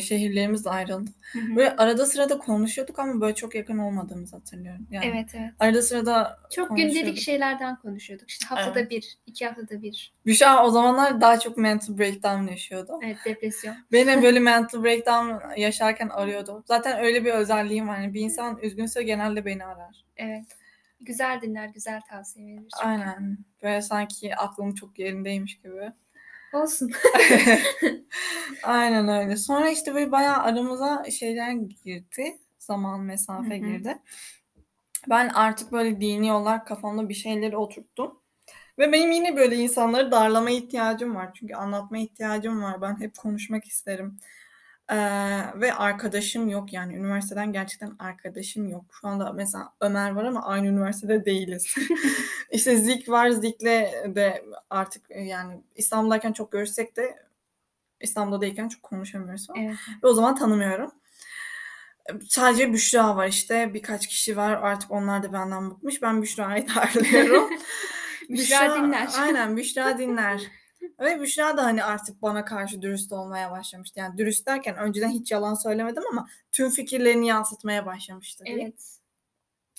Şehirlerimiz 0.00 0.64
de 0.64 0.70
ayrıldı. 0.70 1.10
Hı 1.32 1.38
hı. 1.38 1.56
Böyle 1.56 1.76
arada 1.76 2.06
sırada 2.06 2.38
konuşuyorduk 2.38 2.98
ama 2.98 3.20
böyle 3.20 3.34
çok 3.34 3.54
yakın 3.54 3.78
olmadığımızı 3.78 4.36
hatırlıyorum. 4.36 4.86
Yani 4.90 5.06
Evet 5.06 5.28
evet. 5.34 5.50
arada 5.58 5.82
sırada 5.82 6.38
Çok 6.50 6.68
konuşuyorduk. 6.68 6.96
gündelik 6.98 7.20
şeylerden 7.20 7.76
konuşuyorduk. 7.76 8.30
İşte 8.30 8.46
haftada 8.46 8.90
bir, 8.90 9.18
iki 9.26 9.46
haftada 9.46 9.82
bir. 9.82 10.12
Büşra 10.26 10.64
o 10.66 10.70
zamanlar 10.70 11.20
daha 11.20 11.40
çok 11.40 11.56
mental 11.56 11.98
breakdown 11.98 12.46
yaşıyordu. 12.46 12.92
Evet 13.02 13.16
depresyon. 13.24 13.74
Beni 13.92 14.22
böyle 14.22 14.40
mental 14.40 14.84
breakdown 14.84 15.60
yaşarken 15.60 16.08
arıyordu. 16.08 16.64
Zaten 16.66 17.04
öyle 17.04 17.24
bir 17.24 17.32
özelliğim 17.32 17.88
var. 17.88 17.98
Yani 18.00 18.14
bir 18.14 18.20
insan 18.20 18.58
üzgünse 18.62 19.02
genelde 19.02 19.44
beni 19.44 19.64
arar. 19.64 20.04
Evet. 20.16 20.44
Güzel 21.00 21.40
dinler, 21.42 21.66
güzel 21.66 22.00
tavsiye 22.10 22.56
verir. 22.56 22.66
Aynen. 22.82 23.38
Böyle 23.62 23.82
sanki 23.82 24.36
aklım 24.36 24.74
çok 24.74 24.98
yerindeymiş 24.98 25.58
gibi. 25.60 25.92
Olsun. 26.52 26.90
Aynen 28.62 29.08
öyle. 29.08 29.36
Sonra 29.36 29.70
işte 29.70 29.94
böyle 29.94 30.12
bayağı 30.12 30.36
aramıza 30.42 31.04
şeyler 31.10 31.52
girdi. 31.52 32.38
Zaman 32.58 33.00
mesafe 33.00 33.58
Hı 33.58 33.64
hı. 33.64 33.64
girdi. 33.64 33.98
Ben 35.10 35.28
artık 35.28 35.72
böyle 35.72 36.00
dini 36.00 36.32
olarak 36.32 36.66
kafamda 36.66 37.08
bir 37.08 37.14
şeyleri 37.14 37.56
oturttum. 37.56 38.18
Ve 38.78 38.92
benim 38.92 39.12
yine 39.12 39.36
böyle 39.36 39.56
insanları 39.56 40.10
darlamaya 40.12 40.56
ihtiyacım 40.56 41.14
var. 41.16 41.30
Çünkü 41.34 41.54
anlatmaya 41.54 42.04
ihtiyacım 42.04 42.62
var. 42.62 42.82
Ben 42.82 43.00
hep 43.00 43.18
konuşmak 43.18 43.64
isterim. 43.66 44.18
Ee, 44.90 44.96
ve 45.54 45.74
arkadaşım 45.74 46.48
yok 46.48 46.72
yani 46.72 46.94
üniversiteden 46.94 47.52
gerçekten 47.52 47.92
arkadaşım 47.98 48.68
yok. 48.68 48.84
Şu 49.00 49.08
anda 49.08 49.32
mesela 49.32 49.72
Ömer 49.80 50.10
var 50.10 50.24
ama 50.24 50.46
aynı 50.46 50.66
üniversitede 50.66 51.24
değiliz. 51.24 51.74
işte 52.50 52.76
Zik 52.76 53.08
var. 53.08 53.30
Zik'le 53.30 53.64
de 54.14 54.44
artık 54.70 55.02
yani 55.10 55.60
İstanbul'dayken 55.76 56.32
çok 56.32 56.52
görüşsek 56.52 56.96
de 56.96 57.16
İstanbul'da 58.00 58.40
değilken 58.40 58.68
çok 58.68 58.82
konuşamıyoruz 58.82 59.46
falan. 59.46 59.60
Evet. 59.62 59.76
Ve 60.02 60.06
o 60.06 60.14
zaman 60.14 60.36
tanımıyorum. 60.36 60.92
Sadece 62.28 62.72
Büşra 62.72 63.16
var 63.16 63.28
işte. 63.28 63.74
Birkaç 63.74 64.06
kişi 64.06 64.36
var. 64.36 64.52
Artık 64.52 64.90
onlar 64.90 65.22
da 65.22 65.32
benden 65.32 65.70
bıkmış. 65.70 66.02
Ben 66.02 66.22
Büşra'yı 66.22 66.66
darlıyorum. 66.68 67.50
Büşra 68.28 68.74
dinler. 68.74 69.08
Aynen 69.18 69.56
Büşra 69.56 69.98
dinler. 69.98 70.42
Ve 71.00 71.20
Büşra 71.20 71.56
da 71.56 71.64
hani 71.64 71.84
artık 71.84 72.22
bana 72.22 72.44
karşı 72.44 72.82
dürüst 72.82 73.12
olmaya 73.12 73.50
başlamıştı. 73.50 74.00
Yani 74.00 74.18
dürüst 74.18 74.46
derken 74.46 74.76
önceden 74.76 75.08
hiç 75.10 75.30
yalan 75.32 75.54
söylemedim 75.54 76.02
ama 76.12 76.28
tüm 76.52 76.70
fikirlerini 76.70 77.26
yansıtmaya 77.26 77.86
başlamıştı. 77.86 78.44
diyeyim. 78.44 78.62
Evet. 78.68 78.98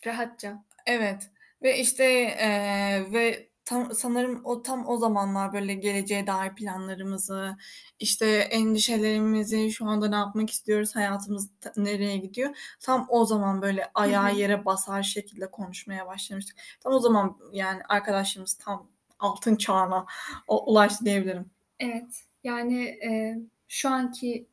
Rahatça. 0.06 0.64
Evet. 0.86 1.32
Ve 1.62 1.80
işte 1.80 2.04
eee, 2.14 3.08
ve 3.14 3.50
tam 3.66 3.96
sanırım 3.96 4.42
o 4.46 4.64
tam 4.64 4.88
o 4.90 4.98
zamanlar 4.98 5.54
böyle 5.54 5.74
geleceğe 5.74 6.28
dair 6.28 6.56
planlarımızı, 6.56 7.58
işte 8.00 8.26
endişelerimizi, 8.28 9.72
şu 9.72 9.86
anda 9.86 10.08
ne 10.10 10.16
yapmak 10.16 10.50
istiyoruz, 10.50 10.96
hayatımız 10.96 11.50
ta- 11.62 11.74
nereye 11.78 12.18
gidiyor. 12.18 12.76
Tam 12.80 13.06
o 13.10 13.26
zaman 13.26 13.62
böyle 13.62 13.92
ayağı 13.94 14.32
hı. 14.32 14.36
yere 14.36 14.66
basar 14.66 15.04
şekilde 15.04 15.52
konuşmaya 15.52 16.08
başlamıştık. 16.08 16.58
Tam 16.80 16.94
o 16.94 17.00
zaman 17.00 17.38
yani 17.52 17.82
arkadaşımız 17.90 18.54
tam 18.54 18.93
altın 19.24 19.56
çağına 19.56 20.06
ulaştı 20.48 21.06
diyebilirim. 21.06 21.46
Evet. 21.80 22.24
Yani 22.44 22.84
e, 22.84 23.38
şu 23.68 23.90
anki 23.90 24.48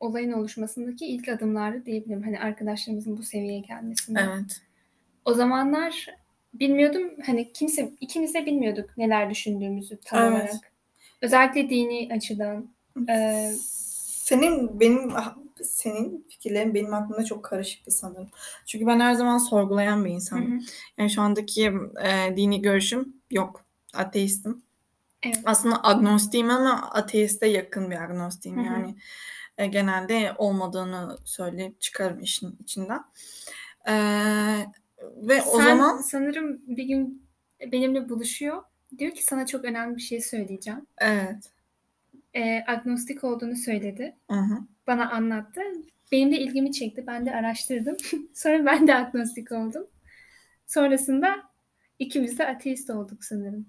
olayın 0.00 0.32
oluşmasındaki 0.32 1.06
ilk 1.06 1.28
adımlardı 1.28 1.86
diyebilirim. 1.86 2.22
Hani 2.22 2.40
arkadaşlarımızın 2.40 3.18
bu 3.18 3.22
seviyeye 3.22 3.60
gelmesinde. 3.60 4.20
Evet. 4.20 4.62
O 5.24 5.34
zamanlar 5.34 6.06
bilmiyordum 6.54 7.10
hani 7.26 7.52
kimse 7.52 7.90
ikimiz 8.00 8.34
de 8.34 8.46
bilmiyorduk 8.46 8.98
neler 8.98 9.30
düşündüğümüzü 9.30 9.98
tam 10.04 10.22
Evet. 10.22 10.32
olarak. 10.44 10.72
Özellikle 11.22 11.70
dini 11.70 12.08
açıdan. 12.14 12.68
Ee, 13.08 13.50
Senin 14.24 14.80
benim 14.80 15.12
senin 15.62 16.26
fikirlerin 16.28 16.74
benim 16.74 16.94
aklımda 16.94 17.24
çok 17.24 17.44
karışıktı 17.44 17.90
sanırım. 17.90 18.28
Çünkü 18.66 18.86
ben 18.86 19.00
her 19.00 19.14
zaman 19.14 19.38
sorgulayan 19.38 20.04
bir 20.04 20.10
hı 20.10 20.14
insanım. 20.14 20.58
hı. 20.58 20.64
Yani 20.98 21.10
şu 21.10 21.22
andaki 21.22 21.72
e, 22.04 22.36
dini 22.36 22.62
görüşüm 22.62 23.16
yok. 23.30 23.63
Ateistim. 23.94 24.62
Evet. 25.22 25.40
Aslında 25.44 25.84
agnostiyim 25.84 26.50
ama 26.50 26.90
ateiste 26.90 27.46
yakın 27.46 27.90
bir 27.90 28.02
agnostiyim. 28.02 28.58
Hı 28.58 28.60
hı. 28.60 28.64
Yani 28.64 28.94
e, 29.58 29.66
genelde 29.66 30.32
olmadığını 30.38 31.18
söyleyip 31.24 31.80
çıkarım 31.80 32.20
işin 32.20 32.56
içinden. 32.62 33.00
E, 33.88 33.94
ve 35.16 35.42
o 35.42 35.56
Sen 35.56 35.64
zaman 35.64 35.96
sanırım 35.98 36.60
bir 36.66 36.84
gün 36.84 37.26
benimle 37.72 38.08
buluşuyor. 38.08 38.62
Diyor 38.98 39.12
ki 39.12 39.24
sana 39.24 39.46
çok 39.46 39.64
önemli 39.64 39.96
bir 39.96 40.02
şey 40.02 40.20
söyleyeceğim. 40.20 40.86
evet. 40.98 41.50
Ee, 42.36 42.64
agnostik 42.66 43.24
olduğunu 43.24 43.56
söyledi. 43.56 44.16
Hı 44.30 44.36
hı. 44.36 44.58
Bana 44.86 45.10
anlattı. 45.10 45.60
Benim 46.12 46.32
de 46.32 46.38
ilgimi 46.38 46.72
çekti. 46.72 47.04
Ben 47.06 47.26
de 47.26 47.34
araştırdım. 47.34 47.96
Sonra 48.34 48.66
ben 48.66 48.86
de 48.86 48.94
agnostik 48.94 49.52
oldum. 49.52 49.86
Sonrasında 50.66 51.42
ikimiz 51.98 52.38
de 52.38 52.46
ateist 52.46 52.90
olduk 52.90 53.24
sanırım. 53.24 53.66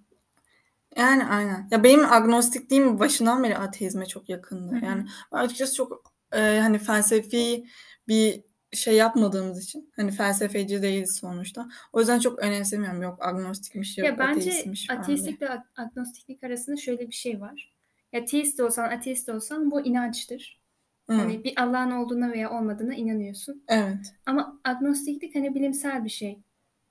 Yani 0.98 1.26
aynen. 1.26 1.68
Ya 1.72 1.84
benim 1.84 2.06
agnostikliğim 2.14 3.00
başından 3.00 3.44
beri 3.44 3.58
ateizme 3.58 4.06
çok 4.06 4.30
yakındı. 4.30 4.76
Hı 4.76 4.80
hı. 4.80 4.86
Yani 4.86 5.06
açıkçası 5.32 5.76
çok 5.76 6.14
e, 6.34 6.60
hani 6.60 6.78
felsefi 6.80 7.66
bir 8.08 8.44
şey 8.74 8.96
yapmadığımız 8.96 9.64
için 9.64 9.92
hani 9.96 10.12
felsefeci 10.12 10.82
değiliz 10.82 11.16
sonuçta. 11.16 11.68
O 11.94 12.00
yüzden 12.00 12.20
çok 12.20 12.40
önemsemiyorum. 12.40 13.02
Yok 13.02 13.26
agnostikmiş 13.26 13.98
yok 13.98 14.08
Ya 14.08 14.18
bence 14.20 14.40
ateistmiş 14.40 14.90
diye. 14.90 15.00
ateistlikle 15.00 15.46
ag- 15.46 15.64
agnostiklik 15.76 16.44
arasında 16.44 16.76
şöyle 16.78 17.08
bir 17.08 17.14
şey 17.16 17.42
var. 17.42 17.76
Ya 18.14 18.26
teist 18.26 18.58
de 18.60 18.64
olsan, 18.64 18.90
ateist 18.92 19.28
de 19.28 19.34
olsan 19.34 19.72
bu 19.72 19.86
inançtır. 19.86 20.62
Hı, 21.10 21.14
Hani 21.14 21.44
bir 21.44 21.62
Allah'ın 21.62 21.92
olduğuna 21.92 22.32
veya 22.32 22.52
olmadığına 22.52 22.94
inanıyorsun. 22.96 23.64
Evet. 23.68 24.14
Ama 24.26 24.60
agnostiklik 24.64 25.36
hani 25.36 25.56
bilimsel 25.56 26.04
bir 26.06 26.10
şey. 26.10 26.40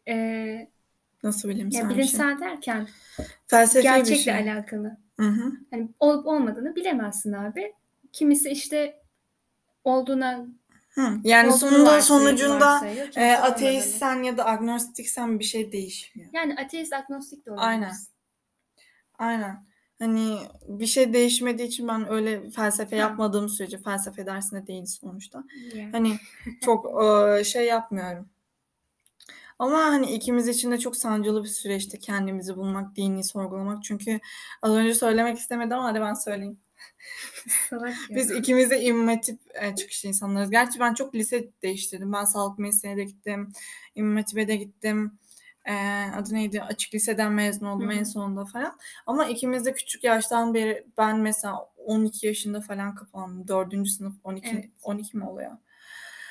Ee, 0.09 0.71
Nasıl 1.25 1.49
bilimsel 1.49 1.79
ya 1.79 1.89
bir 1.89 1.95
şey? 1.95 1.99
bilimsel 1.99 2.41
derken 2.41 2.89
Felsefi 3.47 3.79
bir 3.79 3.83
gerçekle 3.83 4.23
şey. 4.23 4.35
alakalı. 4.35 4.97
Hı 5.21 5.27
hı. 5.27 5.53
Hani 5.71 5.89
olup 6.01 6.27
olmadığını 6.27 6.77
bilemezsin 6.77 7.33
abi. 7.33 7.73
Kimisi 8.13 8.51
işte 8.51 9.03
olduğuna 9.85 10.47
Hı. 10.91 11.19
Yani 11.25 11.53
sonunda 11.53 12.03
sonucunda 12.03 12.81
kimisi 12.81 13.21
e, 13.21 13.33
ateistsen 13.37 14.23
ya 14.23 14.37
da 14.37 14.47
agnostiksen 14.47 15.39
bir 15.39 15.45
şey 15.45 15.73
değişmiyor. 15.73 16.31
Yani 16.33 16.57
ateist 16.65 16.93
agnostik 16.93 17.47
de 17.47 17.51
olabilir. 17.51 17.67
Aynen. 17.67 17.93
Aynen. 19.19 19.67
Hani 19.99 20.39
bir 20.69 20.87
şey 20.87 21.13
değişmediği 21.13 21.69
için 21.69 21.89
ben 21.89 22.13
öyle 22.13 22.51
felsefe 22.51 22.97
yapmadığım 22.97 23.49
sürece 23.49 23.79
felsefe 23.79 24.27
dersinde 24.27 24.67
değil 24.67 24.87
sonuçta. 24.87 25.45
Yani. 25.75 25.93
Hani 25.93 26.17
çok 26.61 27.05
e, 27.41 27.45
şey 27.45 27.67
yapmıyorum. 27.67 28.29
Ama 29.59 29.79
hani 29.79 30.13
ikimiz 30.13 30.49
için 30.49 30.71
de 30.71 30.79
çok 30.79 30.97
sancılı 30.97 31.45
bir 31.45 31.49
süreçti 31.49 32.01
kendimizi 32.01 32.57
bulmak, 32.57 32.97
dini 32.97 33.25
sorgulamak. 33.25 33.85
Çünkü 33.85 34.21
az 34.63 34.73
önce 34.73 34.95
söylemek 34.95 35.39
istemedim 35.39 35.73
ama 35.73 35.85
hadi 35.89 36.01
ben 36.01 36.15
söyleyeyim. 36.15 36.61
Biz 38.11 38.31
ikimiz 38.31 38.71
de 38.71 38.81
İmam 38.83 39.09
Hatip 39.09 39.41
e, 39.55 39.75
çıkışlı 39.75 40.09
insanlarız. 40.09 40.51
Gerçi 40.51 40.81
ben 40.81 40.95
çok 40.95 41.15
lise 41.15 41.49
değiştirdim. 41.63 42.13
Ben 42.13 42.25
sağlık 42.25 42.59
mesleğine 42.59 42.99
de 42.99 43.05
gittim. 43.05 43.53
İmam 43.95 44.17
Hatip'e 44.17 44.49
de 44.49 44.57
gittim. 44.57 45.19
E, 45.65 45.75
adı 46.17 46.35
neydi? 46.35 46.63
Açık 46.63 46.95
liseden 46.95 47.33
mezun 47.33 47.67
oldum 47.67 47.89
Hı 47.89 47.93
hı. 47.93 47.99
en 47.99 48.05
sonunda 48.05 48.45
falan. 48.45 48.79
Ama 49.07 49.27
ikimiz 49.27 49.65
de 49.65 49.75
küçük 49.75 50.05
yaştan 50.05 50.55
beri 50.55 50.87
ben 50.99 51.19
mesela 51.19 51.55
12 51.77 52.27
yaşında 52.27 52.61
falan 52.61 52.95
kapandım. 52.95 53.49
4. 53.49 53.89
sınıf 53.89 54.15
12 54.25 54.49
Evet. 54.49 54.71
12 54.83 55.17
mi 55.17 55.25
oluyor? 55.25 55.51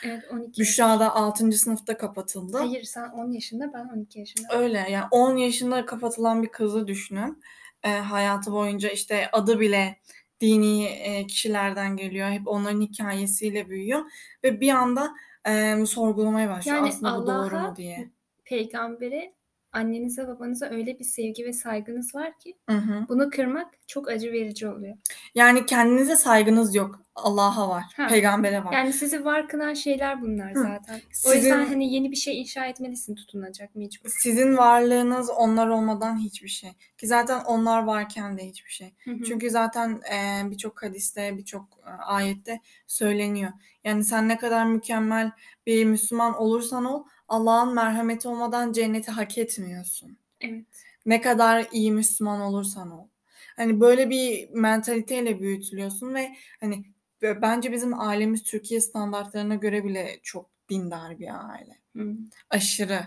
Evet 0.06 0.24
12. 0.32 0.62
Büşra 0.62 1.00
da 1.00 1.16
6. 1.16 1.52
sınıfta 1.52 1.98
kapatıldı. 1.98 2.58
Hayır 2.58 2.84
sen 2.84 3.10
10 3.10 3.32
yaşında 3.32 3.74
ben 3.74 3.90
12 3.98 4.20
yaşında. 4.20 4.48
Öyle 4.58 4.86
yani 4.90 5.06
10 5.12 5.38
yaşında 5.38 5.86
kapatılan 5.86 6.44
bir 6.44 6.48
kızı 6.50 6.88
düşünün. 6.88 7.44
E, 7.84 7.90
hayatı 7.90 8.52
boyunca 8.52 8.90
işte 8.90 9.30
adı 9.32 9.60
bile 9.60 10.00
dini 10.42 10.86
e, 10.86 11.28
kişilerden 11.28 11.98
geliyor. 11.98 12.30
Hep 12.30 12.48
onların 12.48 12.82
hikayesiyle 12.82 13.70
büyüyor. 13.70 14.02
Ve 14.44 14.62
bir 14.62 14.70
anda 14.70 15.14
e, 15.48 15.86
sorgulamaya 15.86 16.50
başlıyor 16.50 16.78
Yani 16.78 16.90
aslında 16.90 17.18
bu 17.22 17.28
doğru 17.28 17.60
mu 17.60 17.76
diye. 17.76 18.10
peygambere 18.46 19.34
annenize 19.74 20.28
babanıza 20.28 20.66
öyle 20.70 21.00
bir 21.00 21.04
sevgi 21.04 21.46
ve 21.46 21.54
saygınız 21.54 22.16
var 22.16 22.40
ki 22.40 22.58
Hı 22.70 22.76
hı. 22.78 23.06
bunu 23.10 23.30
kırmak 23.30 23.68
çok 23.88 24.10
acı 24.10 24.32
verici 24.32 24.68
oluyor. 24.68 24.98
Yani 25.36 25.66
kendinize 25.66 26.16
saygınız 26.16 26.76
yok. 26.76 27.00
Allah'a 27.16 27.70
var. 27.70 27.84
Ha. 27.98 28.08
Peygambere 28.08 28.64
var. 28.66 28.74
Yani 28.74 28.94
sizi 28.94 29.26
var 29.26 29.48
kılan 29.48 29.74
şeyler 29.74 30.22
bunlar 30.22 30.56
Hı. 30.56 30.60
zaten. 30.60 30.96
O 30.96 31.00
Sizin- 31.12 31.38
yüzden 31.38 31.66
hani 31.66 31.94
yeni 31.94 32.12
bir 32.12 32.16
şey 32.16 32.42
inşa 32.42 32.66
etmelisin 32.66 33.16
tutunacak 33.16 33.76
mecbur. 33.76 34.10
Sizin 34.20 34.58
varlığınız 34.58 35.30
onlar 35.30 35.68
olmadan 35.68 36.18
hiçbir 36.18 36.48
şey. 36.48 36.72
Ki 36.98 37.08
zaten 37.08 37.40
onlar 37.46 37.84
varken 37.84 38.38
de 38.38 38.46
hiçbir 38.48 38.70
şey. 38.72 38.94
Hı 39.04 39.12
hı. 39.12 39.24
Çünkü 39.24 39.50
zaten 39.50 40.02
e, 40.14 40.50
birçok 40.52 40.84
hadiste, 40.84 41.38
birçok 41.38 41.66
e, 41.88 41.90
ayette 41.90 42.60
söyleniyor. 42.88 43.52
Yani 43.84 44.04
sen 44.04 44.28
ne 44.30 44.38
kadar 44.38 44.66
mükemmel 44.66 45.32
bir 45.66 45.86
Müslüman 45.86 46.36
olursan 46.42 46.86
ol, 46.86 47.04
Allah'ın 47.34 47.74
merhameti 47.74 48.28
olmadan 48.28 48.72
cenneti 48.72 49.12
hak 49.12 49.38
etmiyorsun. 49.38 50.18
Evet. 50.42 50.66
Ne 51.06 51.22
kadar 51.22 51.68
iyi 51.72 51.92
Müslüman 51.92 52.42
olursan 52.42 52.92
ol. 52.92 53.08
Hani 53.56 53.80
böyle 53.80 54.10
bir 54.10 54.50
mentaliteyle 54.50 55.40
büyütülüyorsun 55.40 56.14
ve 56.14 56.36
hani 56.60 56.84
bence 57.22 57.72
bizim 57.72 58.00
ailemiz 58.00 58.44
Türkiye 58.44 58.82
standartlarına 58.82 59.56
göre 59.56 59.84
bile 59.84 60.20
çok 60.24 60.50
dindar 60.70 61.20
bir 61.20 61.50
aile. 61.50 61.78
Hı. 61.96 62.16
Aşırı. 62.50 63.00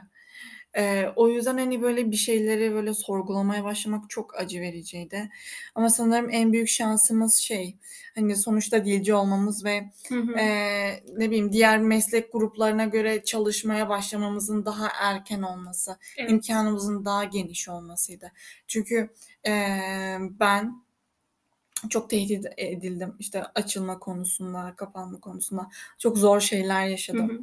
Ee, 0.76 1.06
o 1.16 1.28
yüzden 1.28 1.58
hani 1.58 1.82
böyle 1.82 2.10
bir 2.10 2.16
şeyleri 2.16 2.72
böyle 2.74 2.94
sorgulamaya 2.94 3.64
başlamak 3.64 4.10
çok 4.10 4.40
acı 4.40 4.60
vericiydi. 4.60 5.30
Ama 5.74 5.90
sanırım 5.90 6.30
en 6.30 6.52
büyük 6.52 6.68
şansımız 6.68 7.34
şey 7.34 7.76
hani 8.14 8.36
sonuçta 8.36 8.84
dilci 8.84 9.14
olmamız 9.14 9.64
ve 9.64 9.90
Hı 10.08 10.14
hı. 10.14 10.32
ee, 10.38 11.02
ne 11.16 11.26
bileyim 11.30 11.52
diğer 11.52 11.78
meslek 11.78 12.32
gruplarına 12.32 12.84
göre 12.84 13.24
çalışmaya 13.24 13.88
başlamamızın 13.88 14.64
daha 14.64 14.88
erken 15.00 15.42
olması, 15.42 15.96
Evet. 16.16 16.30
imkanımızın 16.30 17.04
daha 17.04 17.24
geniş 17.24 17.68
olmasıydı. 17.68 18.32
Çünkü 18.66 19.10
ee, 19.46 20.16
ben 20.40 20.85
çok 21.90 22.10
tehdit 22.10 22.46
edildim 22.56 23.14
işte 23.18 23.44
açılma 23.54 23.98
konusunda, 23.98 24.74
kapanma 24.76 25.20
konusunda 25.20 25.68
çok 25.98 26.18
zor 26.18 26.40
şeyler 26.40 26.86
Hı 26.86 26.90
yaşadım. 26.90 27.28
hı. 27.28 27.42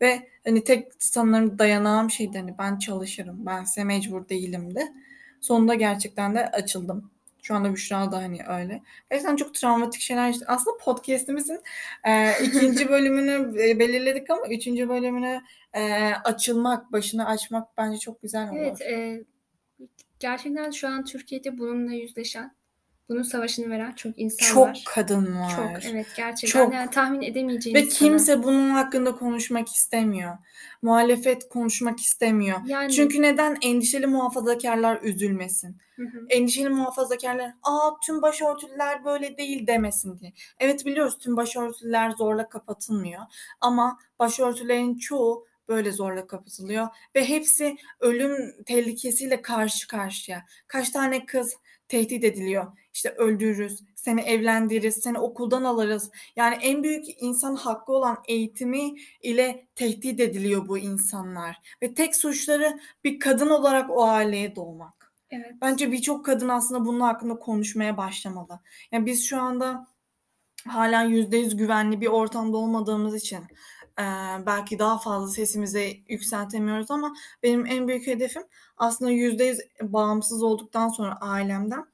Ve 0.00 0.28
hani 0.44 0.64
tek 0.64 0.92
sanırım 0.98 1.58
dayanağım 1.58 2.10
şeydi 2.10 2.38
hani 2.38 2.58
ben 2.58 2.78
çalışırım, 2.78 3.46
ben 3.46 3.64
size 3.64 3.84
mecbur 3.84 4.28
değilim 4.28 4.74
de. 4.74 4.92
Sonunda 5.40 5.74
gerçekten 5.74 6.34
de 6.34 6.50
açıldım. 6.50 7.10
Şu 7.42 7.54
anda 7.54 7.72
Büşra 7.72 8.12
da 8.12 8.16
hani 8.16 8.38
öyle. 8.48 8.82
Gerçekten 9.10 9.36
çok 9.36 9.54
travmatik 9.54 10.00
şeyler 10.00 10.26
yaşadık. 10.26 10.50
Aslında 10.50 10.76
podcastimizin 10.76 11.60
e, 12.04 12.32
ikinci 12.44 12.88
bölümünü 12.88 13.62
e, 13.62 13.78
belirledik 13.78 14.30
ama 14.30 14.46
üçüncü 14.46 14.88
bölümünü 14.88 15.42
e, 15.72 16.12
açılmak, 16.24 16.92
başını 16.92 17.26
açmak 17.26 17.78
bence 17.78 17.98
çok 17.98 18.22
güzel 18.22 18.50
olur. 18.50 18.58
Evet, 18.58 18.80
e, 18.80 19.24
gerçekten 20.20 20.70
şu 20.70 20.88
an 20.88 21.04
Türkiye'de 21.04 21.58
bununla 21.58 21.92
yüzleşen, 21.92 22.54
bunun 23.08 23.22
savaşını 23.22 23.70
veren 23.70 23.92
çok 23.92 24.18
insan 24.18 24.46
Çok 24.46 24.68
var. 24.68 24.84
kadın 24.86 25.40
var. 25.40 25.50
Çok, 25.56 25.84
evet 25.92 26.06
gerçekten 26.16 26.64
Çok. 26.64 26.74
yani 26.74 26.90
tahmin 26.90 27.22
edemeyeceğiniz 27.22 27.82
Ve 27.82 27.88
kimse 27.88 28.42
bunun 28.42 28.70
hakkında 28.70 29.16
konuşmak 29.16 29.68
istemiyor. 29.68 30.38
Muhalefet 30.82 31.48
konuşmak 31.48 32.00
istemiyor. 32.00 32.58
Yani 32.66 32.92
Çünkü 32.92 33.22
neden? 33.22 33.56
Endişeli 33.62 34.06
muhafazakarlar 34.06 35.02
üzülmesin. 35.02 35.76
Hı 35.96 36.02
hı. 36.02 36.26
Endişeli 36.30 36.68
muhafazakarlar, 36.68 37.50
aa 37.62 37.90
tüm 38.06 38.22
başörtülüler 38.22 39.04
böyle 39.04 39.36
değil 39.36 39.66
demesin 39.66 40.18
diye. 40.18 40.32
Evet 40.58 40.86
biliyoruz 40.86 41.18
tüm 41.18 41.36
başörtüler 41.36 42.10
zorla 42.10 42.48
kapatılmıyor. 42.48 43.22
Ama 43.60 43.98
başörtülerin 44.18 44.98
çoğu 44.98 45.46
böyle 45.68 45.92
zorla 45.92 46.26
kapatılıyor. 46.26 46.88
Ve 47.14 47.28
hepsi 47.28 47.76
ölüm 48.00 48.64
tehlikesiyle 48.66 49.42
karşı 49.42 49.88
karşıya. 49.88 50.44
Kaç 50.66 50.90
tane 50.90 51.26
kız 51.26 51.54
tehdit 51.88 52.24
ediliyor. 52.24 52.66
İşte 52.94 53.10
öldürürüz, 53.10 53.80
seni 53.94 54.20
evlendiririz, 54.20 54.94
seni 54.96 55.18
okuldan 55.18 55.64
alırız. 55.64 56.10
Yani 56.36 56.54
en 56.62 56.82
büyük 56.82 57.22
insan 57.22 57.54
hakkı 57.56 57.92
olan 57.92 58.18
eğitimi 58.28 58.94
ile 59.22 59.66
tehdit 59.74 60.20
ediliyor 60.20 60.68
bu 60.68 60.78
insanlar. 60.78 61.56
Ve 61.82 61.94
tek 61.94 62.16
suçları 62.16 62.80
bir 63.04 63.20
kadın 63.20 63.50
olarak 63.50 63.90
o 63.90 64.04
aileye 64.04 64.56
doğmak. 64.56 65.12
evet. 65.30 65.52
Bence 65.62 65.92
birçok 65.92 66.24
kadın 66.24 66.48
aslında 66.48 66.84
bunun 66.84 67.00
hakkında 67.00 67.38
konuşmaya 67.38 67.96
başlamalı. 67.96 68.60
Yani 68.92 69.06
biz 69.06 69.24
şu 69.26 69.40
anda 69.40 69.86
yüzde 71.08 71.36
yüz 71.36 71.56
güvenli 71.56 72.00
bir 72.00 72.06
ortamda 72.06 72.56
olmadığımız 72.56 73.14
için 73.14 73.38
eee, 73.98 74.04
belki 74.46 74.78
daha 74.78 74.98
fazla 74.98 75.28
sesimizi 75.28 76.04
yükseltemiyoruz 76.08 76.90
ama 76.90 77.14
benim 77.42 77.66
en 77.66 77.88
büyük 77.88 78.06
hedefim 78.06 78.42
aslında 78.76 79.10
yüzde 79.10 79.44
yüz 79.44 79.58
bağımsız 79.82 80.42
olduktan 80.42 80.88
sonra 80.88 81.16
ailemden 81.20 81.93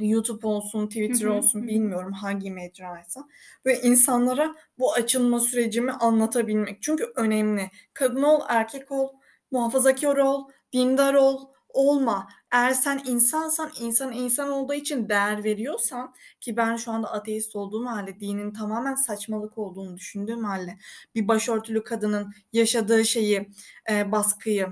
YouTube 0.00 0.46
olsun, 0.46 0.86
Twitter 0.86 1.26
olsun 1.26 1.68
bilmiyorum 1.68 2.12
hangi 2.12 2.50
mecraysa 2.50 3.28
ve 3.66 3.80
insanlara 3.80 4.54
bu 4.78 4.92
açılma 4.92 5.40
sürecimi 5.40 5.92
anlatabilmek. 5.92 6.82
Çünkü 6.82 7.12
önemli. 7.16 7.70
Kadın 7.94 8.22
ol, 8.22 8.40
erkek 8.48 8.92
ol, 8.92 9.08
muhafazakar 9.50 10.16
ol, 10.16 10.48
dindar 10.72 11.14
ol, 11.14 11.40
olma. 11.68 12.28
Eğer 12.52 12.72
sen 12.72 13.02
insansan, 13.06 13.70
insan 13.80 14.12
insan 14.12 14.50
olduğu 14.50 14.74
için 14.74 15.08
değer 15.08 15.44
veriyorsan 15.44 16.14
ki 16.40 16.56
ben 16.56 16.76
şu 16.76 16.92
anda 16.92 17.12
ateist 17.12 17.56
olduğum 17.56 17.86
halde 17.86 18.20
dinin 18.20 18.52
tamamen 18.52 18.94
saçmalık 18.94 19.58
olduğunu 19.58 19.96
düşündüğüm 19.96 20.44
halde 20.44 20.78
bir 21.14 21.28
başörtülü 21.28 21.84
kadının 21.84 22.32
yaşadığı 22.52 23.04
şeyi, 23.04 23.48
e, 23.90 24.12
baskıyı 24.12 24.68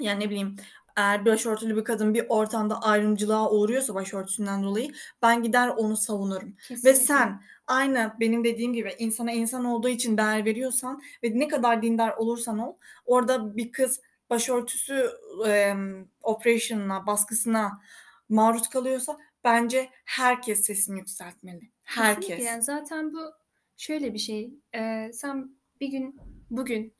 yani 0.00 0.20
ne 0.20 0.30
bileyim 0.30 0.56
eğer 0.96 1.24
başörtülü 1.24 1.76
bir 1.76 1.84
kadın 1.84 2.14
bir 2.14 2.26
ortamda 2.28 2.82
ayrımcılığa 2.82 3.50
uğruyorsa 3.50 3.94
başörtüsünden 3.94 4.62
dolayı 4.62 4.92
ben 5.22 5.42
gider 5.42 5.68
onu 5.68 5.96
savunurum. 5.96 6.48
Ve 6.48 6.54
Kesinlikle. 6.68 6.94
sen 6.94 7.42
aynı 7.66 8.12
benim 8.20 8.44
dediğim 8.44 8.72
gibi 8.72 8.94
insana 8.98 9.32
insan 9.32 9.64
olduğu 9.64 9.88
için 9.88 10.18
değer 10.18 10.44
veriyorsan 10.44 11.02
ve 11.24 11.38
ne 11.38 11.48
kadar 11.48 11.82
dindar 11.82 12.16
olursan 12.16 12.58
ol 12.58 12.76
orada 13.04 13.56
bir 13.56 13.72
kız 13.72 14.00
başörtüsü 14.30 15.10
e, 15.46 15.74
operation'ına, 16.22 17.06
baskısına 17.06 17.80
maruz 18.28 18.68
kalıyorsa 18.68 19.18
bence 19.44 19.90
herkes 20.04 20.66
sesini 20.66 20.98
yükseltmeli. 20.98 21.70
Herkes. 21.82 22.26
Kesinlikle 22.26 22.44
yani 22.50 22.62
zaten 22.62 23.12
bu 23.12 23.32
şöyle 23.76 24.14
bir 24.14 24.18
şey. 24.18 24.54
Ee, 24.74 25.10
sen 25.12 25.56
bir 25.80 25.88
gün 25.88 26.20
bugün 26.50 26.94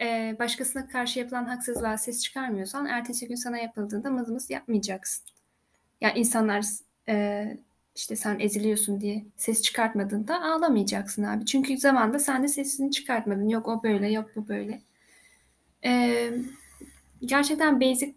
e, 0.00 0.36
başkasına 0.38 0.88
karşı 0.88 1.18
yapılan 1.18 1.44
haksızlığa 1.44 1.98
ses 1.98 2.22
çıkarmıyorsan 2.22 2.86
ertesi 2.86 3.28
gün 3.28 3.34
sana 3.34 3.58
yapıldığında 3.58 4.10
mızmız 4.10 4.50
yapmayacaksın. 4.50 5.24
Yani 6.00 6.18
insanlar 6.18 6.64
e, 7.08 7.46
işte 7.96 8.16
sen 8.16 8.38
eziliyorsun 8.38 9.00
diye 9.00 9.24
ses 9.36 9.62
çıkartmadığında 9.62 10.42
ağlamayacaksın 10.42 11.22
abi. 11.22 11.46
Çünkü 11.46 11.78
zamanda 11.78 12.18
sen 12.18 12.42
de 12.42 12.48
sesini 12.48 12.90
çıkartmadın. 12.90 13.48
Yok 13.48 13.68
o 13.68 13.82
böyle, 13.82 14.12
yok 14.12 14.30
bu 14.36 14.48
böyle. 14.48 14.82
Ee, 15.84 16.30
gerçekten 17.20 17.80
basic 17.80 18.14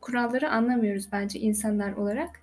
kuralları 0.00 0.50
anlamıyoruz 0.50 1.12
bence 1.12 1.40
insanlar 1.40 1.92
olarak. 1.92 2.40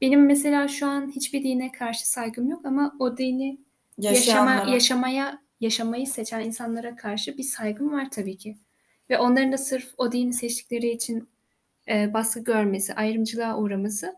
Benim 0.00 0.26
mesela 0.26 0.68
şu 0.68 0.86
an 0.86 1.10
hiçbir 1.10 1.42
dine 1.42 1.72
karşı 1.72 2.10
saygım 2.10 2.48
yok 2.48 2.66
ama 2.66 2.94
o 2.98 3.16
dini 3.16 3.58
yaşama, 3.98 4.52
yaşamaya 4.52 5.43
yaşamayı 5.60 6.06
seçen 6.06 6.40
insanlara 6.40 6.96
karşı 6.96 7.38
bir 7.38 7.42
saygım 7.42 7.92
var 7.92 8.10
tabii 8.10 8.36
ki. 8.36 8.56
Ve 9.10 9.18
onların 9.18 9.52
da 9.52 9.58
sırf 9.58 9.94
o 9.98 10.12
dini 10.12 10.32
seçtikleri 10.32 10.90
için 10.90 11.28
e, 11.88 12.14
baskı 12.14 12.44
görmesi, 12.44 12.94
ayrımcılığa 12.94 13.58
uğraması 13.58 14.16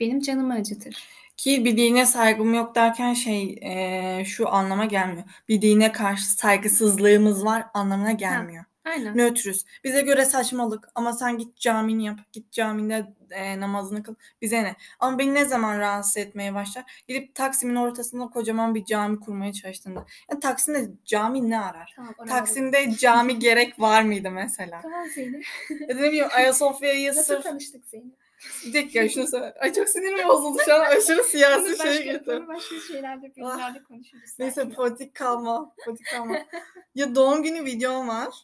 benim 0.00 0.20
canımı 0.20 0.54
acıtır. 0.54 1.04
Ki 1.36 1.64
bir 1.64 1.76
dine 1.76 2.06
saygım 2.06 2.54
yok 2.54 2.74
derken 2.74 3.14
şey 3.14 3.58
e, 3.62 4.24
şu 4.24 4.48
anlama 4.48 4.84
gelmiyor. 4.84 5.24
Bir 5.48 5.62
dine 5.62 5.92
karşı 5.92 6.30
saygısızlığımız 6.30 7.44
var 7.44 7.66
anlamına 7.74 8.12
gelmiyor. 8.12 8.64
Aynen. 8.86 9.16
Nötrüz. 9.16 9.64
Bize 9.84 10.00
göre 10.00 10.24
saçmalık 10.24 10.88
ama 10.94 11.12
sen 11.12 11.38
git 11.38 11.56
camini 11.56 12.04
yap. 12.04 12.18
Git 12.32 12.52
caminde 12.52 13.06
e, 13.30 13.60
namazını 13.60 14.02
kıl. 14.02 14.14
Bize 14.42 14.62
ne? 14.62 14.76
Ama 15.00 15.18
beni 15.18 15.34
ne 15.34 15.44
zaman 15.44 15.78
rahatsız 15.78 16.16
etmeye 16.16 16.54
başlar? 16.54 17.04
Gidip 17.08 17.34
Taksim'in 17.34 17.76
ortasında 17.76 18.26
kocaman 18.26 18.74
bir 18.74 18.84
cami 18.84 19.20
kurmaya 19.20 19.52
çalıştığında. 19.52 20.06
Yani 20.30 20.40
Taksim'de 20.40 20.90
cami 21.04 21.50
ne 21.50 21.60
arar? 21.60 21.92
Tamam, 21.96 22.14
Taksim'de 22.28 22.92
cami 22.98 23.38
gerek 23.38 23.80
var 23.80 24.02
mıydı 24.02 24.30
mesela? 24.30 24.80
Tamam 24.82 25.06
Zeynep. 25.14 25.44
Ya 25.88 25.98
da 25.98 26.00
ne 26.00 26.08
bileyim 26.08 26.28
Ayasofya'yı 26.36 27.08
Nasıl 27.08 27.22
sırf... 27.22 27.42
tanıştık 27.42 27.86
Zeynep? 27.86 28.14
Bir 28.66 28.74
dakika 28.74 29.08
şunu 29.08 29.26
söyle. 29.26 29.54
Ay 29.60 29.72
çok 29.72 29.88
sinirim 29.88 30.28
bozuldu 30.28 30.58
şu 30.64 30.74
an. 30.74 30.80
Aşırı 30.96 31.24
siyasi 31.24 31.76
şey 31.76 32.04
getirdim. 32.04 32.48
başka 32.48 32.80
şeylerde, 32.80 33.32
bölümlerde 33.36 33.82
konuşuruz. 33.82 34.30
Neyse 34.38 34.68
politik 34.68 35.14
kalma. 35.14 35.74
Politik 35.84 36.06
kalma. 36.06 36.36
ya 36.94 37.14
doğum 37.14 37.42
günü 37.42 37.64
videom 37.64 38.08
var. 38.08 38.34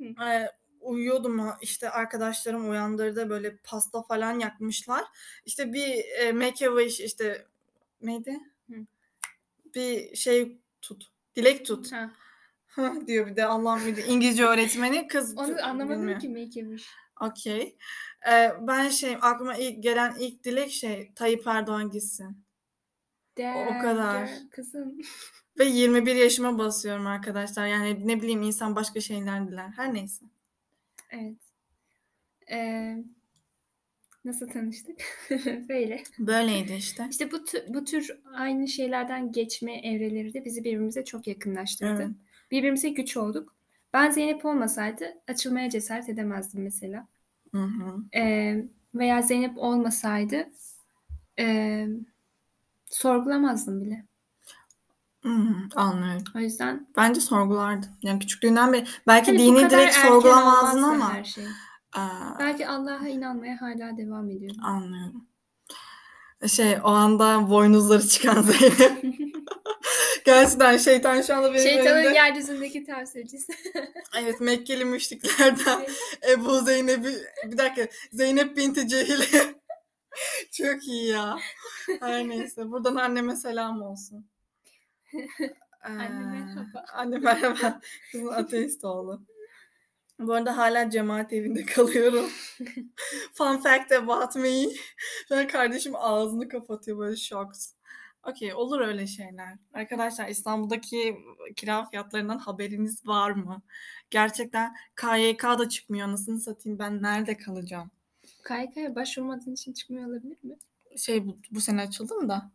Hı. 0.00 0.50
Uyuyordum 0.80 1.50
işte 1.62 1.90
arkadaşlarım 1.90 2.70
uyandırdı 2.70 3.30
böyle 3.30 3.56
pasta 3.56 4.02
falan 4.02 4.38
yakmışlar. 4.38 5.04
İşte 5.44 5.72
bir 5.72 6.04
e, 6.18 6.32
make 6.32 6.70
a 6.70 6.80
wish 6.80 7.00
işte 7.00 7.46
neydi? 8.02 8.40
Hı. 8.70 8.74
Bir 9.74 10.16
şey 10.16 10.60
tut. 10.82 11.10
Dilek 11.36 11.66
tut. 11.66 11.92
Ha, 11.92 12.10
Hah 12.66 13.06
diyor 13.06 13.26
bir 13.26 13.36
de 13.36 13.46
Allah'ım 13.46 13.86
bir 13.86 13.96
de 13.96 14.06
İngilizce 14.06 14.44
öğretmeni 14.44 15.06
kız. 15.06 15.38
Onu 15.38 15.64
anlamadım 15.64 16.00
bilmiyor. 16.00 16.20
ki 16.20 16.28
make 16.28 16.66
a 16.66 16.70
wish. 16.70 16.88
Okey. 17.20 17.76
Ee, 18.30 18.52
ben 18.60 18.88
şey 18.88 19.16
aklıma 19.20 19.56
ilk 19.56 19.82
gelen 19.82 20.14
ilk 20.18 20.44
dilek 20.44 20.70
şey 20.70 21.12
Tayyip 21.14 21.46
Erdoğan 21.46 21.90
gitsin. 21.90 22.44
Damn, 23.38 23.82
kadar. 23.82 24.26
girl, 24.26 24.48
Kızım. 24.50 24.98
Ve 25.58 25.64
21 25.64 26.14
yaşıma 26.14 26.58
basıyorum 26.58 27.06
arkadaşlar. 27.06 27.66
Yani 27.66 28.06
ne 28.08 28.22
bileyim 28.22 28.42
insan 28.42 28.76
başka 28.76 29.00
şeyler 29.00 29.48
diler. 29.48 29.68
Her 29.76 29.94
neyse. 29.94 30.24
Evet. 31.10 31.38
Ee, 32.50 32.96
nasıl 34.24 34.48
tanıştık? 34.48 35.00
Böyle. 35.68 36.02
Böyleydi 36.18 36.72
işte. 36.72 37.06
İşte 37.10 37.32
bu, 37.32 37.44
bu 37.68 37.84
tür 37.84 38.20
aynı 38.34 38.68
şeylerden 38.68 39.32
geçme 39.32 39.72
evreleri 39.72 40.34
de 40.34 40.44
bizi 40.44 40.64
birbirimize 40.64 41.04
çok 41.04 41.26
yakınlaştırdı. 41.26 42.02
Evet. 42.02 42.16
Birbirimize 42.50 42.88
güç 42.88 43.16
olduk. 43.16 43.54
Ben 43.92 44.10
Zeynep 44.10 44.44
olmasaydı 44.44 45.04
açılmaya 45.28 45.70
cesaret 45.70 46.08
edemezdim 46.08 46.62
mesela. 46.62 47.08
Hı 47.52 47.62
hı. 47.62 48.18
Ee, 48.18 48.64
veya 48.94 49.22
Zeynep 49.22 49.58
olmasaydı 49.58 50.48
e, 51.38 51.86
sorgulamazdım 52.90 53.80
bile. 53.80 54.06
Hı, 55.22 55.30
Anlıyorum. 55.76 56.24
O 56.36 56.38
yüzden 56.38 56.86
Bence 56.96 57.20
sorgulardı. 57.20 57.86
Yani 58.02 58.18
küçüklüğünden 58.18 58.72
beri 58.72 58.86
belki 59.06 59.26
hani 59.30 59.38
dini 59.38 59.70
direkt 59.70 59.94
sorgulamazdın 59.94 60.82
ama 60.82 61.14
her 61.14 61.24
şey. 61.24 61.44
aa, 61.92 62.38
Belki 62.38 62.68
Allah'a 62.68 63.08
inanmaya 63.08 63.60
hala 63.60 63.96
devam 63.96 64.30
ediyorum. 64.30 64.64
anlıyorum. 64.64 65.26
Şey 66.48 66.78
o 66.84 66.88
anda 66.88 67.50
boynuzları 67.50 68.08
çıkan 68.08 68.42
Zeynep. 68.58 69.04
Gerçekten 70.24 70.76
şeytan 70.76 71.22
şu 71.22 71.34
anda 71.36 71.54
benim 71.54 71.62
Şeytanın 71.68 71.96
elimde. 72.00 72.16
yeryüzündeki 72.16 72.84
temsilcisi. 72.84 73.52
Evet 74.18 74.40
Mekkeli 74.40 74.84
müşriklerden 74.84 75.86
Ebu 76.32 76.60
Zeynep'i 76.60 77.14
bir 77.50 77.58
dakika 77.58 77.88
Zeynep 78.12 78.56
binti 78.56 78.88
Cehil'e 78.88 79.54
çok 80.52 80.88
iyi 80.88 81.08
ya. 81.08 81.38
Her 82.00 82.28
neyse 82.28 82.70
buradan 82.70 82.96
anneme 82.96 83.36
selam 83.36 83.82
olsun. 83.82 84.26
Anne 85.82 86.04
Ee, 86.04 86.08
merhaba. 86.08 86.84
Anne 86.92 87.18
merhaba. 87.18 87.80
Kızın 88.12 88.28
ateist 88.28 88.84
oldu. 88.84 89.22
Bu 90.18 90.34
arada 90.34 90.56
hala 90.56 90.90
cemaat 90.90 91.32
evinde 91.32 91.64
kalıyorum. 91.64 92.30
Fun 93.34 93.56
fact 93.56 93.92
about 93.92 94.36
me. 94.36 94.64
An 95.30 95.46
kardeşim 95.48 95.92
ağzını 95.96 96.48
kapatıyor 96.48 96.98
böyle 96.98 97.16
shocked. 97.16 97.60
Okey 98.28 98.54
olur 98.54 98.80
öyle 98.80 99.06
şeyler. 99.06 99.58
Arkadaşlar 99.74 100.28
İstanbul'daki 100.28 101.16
kira 101.56 101.84
fiyatlarından 101.84 102.38
haberiniz 102.38 103.06
var 103.06 103.30
mı? 103.30 103.62
Gerçekten 104.10 104.74
KYK 104.96 105.42
da 105.42 105.68
çıkmıyor 105.68 106.08
anasını 106.08 106.40
satayım 106.40 106.78
ben 106.78 107.02
nerede 107.02 107.36
kalacağım? 107.36 107.90
KYK'ya 108.48 108.94
başvurmadığın 108.94 109.52
için 109.54 109.72
çıkmıyor 109.72 110.08
olabilir 110.08 110.36
mi? 110.42 110.56
Şey 110.96 111.26
bu, 111.26 111.38
bu 111.50 111.60
sene 111.60 111.82
açıldı 111.82 112.14
mı 112.14 112.28
da? 112.28 112.50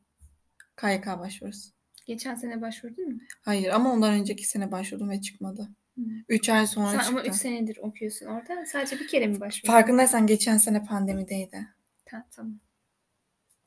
KYK 0.78 1.06
başvurusu. 1.08 1.70
Geçen 2.08 2.36
sene 2.36 2.62
başvurdun 2.62 3.14
mu? 3.14 3.20
Hayır 3.42 3.70
ama 3.70 3.92
ondan 3.92 4.14
önceki 4.14 4.48
sene 4.48 4.72
başvurdum 4.72 5.10
ve 5.10 5.22
çıkmadı. 5.22 5.70
Hı. 5.98 6.02
3 6.30 6.50
ay 6.50 6.68
sonra 6.68 6.92
Sen 6.92 6.98
çıktı. 7.00 7.12
ama 7.12 7.24
3 7.24 7.36
senedir 7.36 7.78
okuyorsun 7.78 8.26
orada. 8.26 8.66
Sadece 8.66 9.00
bir 9.00 9.08
kere 9.08 9.28
mi 9.28 9.40
başvurdun? 9.40 9.68
Farkındaysan 9.74 10.28
geçen 10.28 10.58
sene 10.58 10.86
pandemideydi. 10.86 11.68
Ta- 12.06 12.28
tamam. 12.32 12.60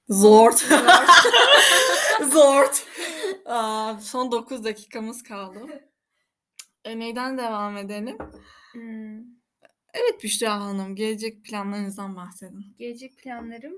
Zor. 0.09 0.53
Zor. 2.33 2.85
Aa, 3.45 4.01
son 4.01 4.33
9 4.33 4.65
dakikamız 4.65 5.23
kaldı. 5.23 5.59
E, 6.85 6.99
neyden 6.99 7.39
devam 7.39 7.77
edelim? 7.77 8.19
Hmm, 8.73 9.19
Evet 9.95 10.23
Büşra 10.25 10.61
Hanım, 10.61 10.97
gelecek 10.97 11.45
planlarınızdan 11.45 12.17
bahsedin. 12.17 12.65
gelecek 12.79 13.19
planlarım. 13.19 13.73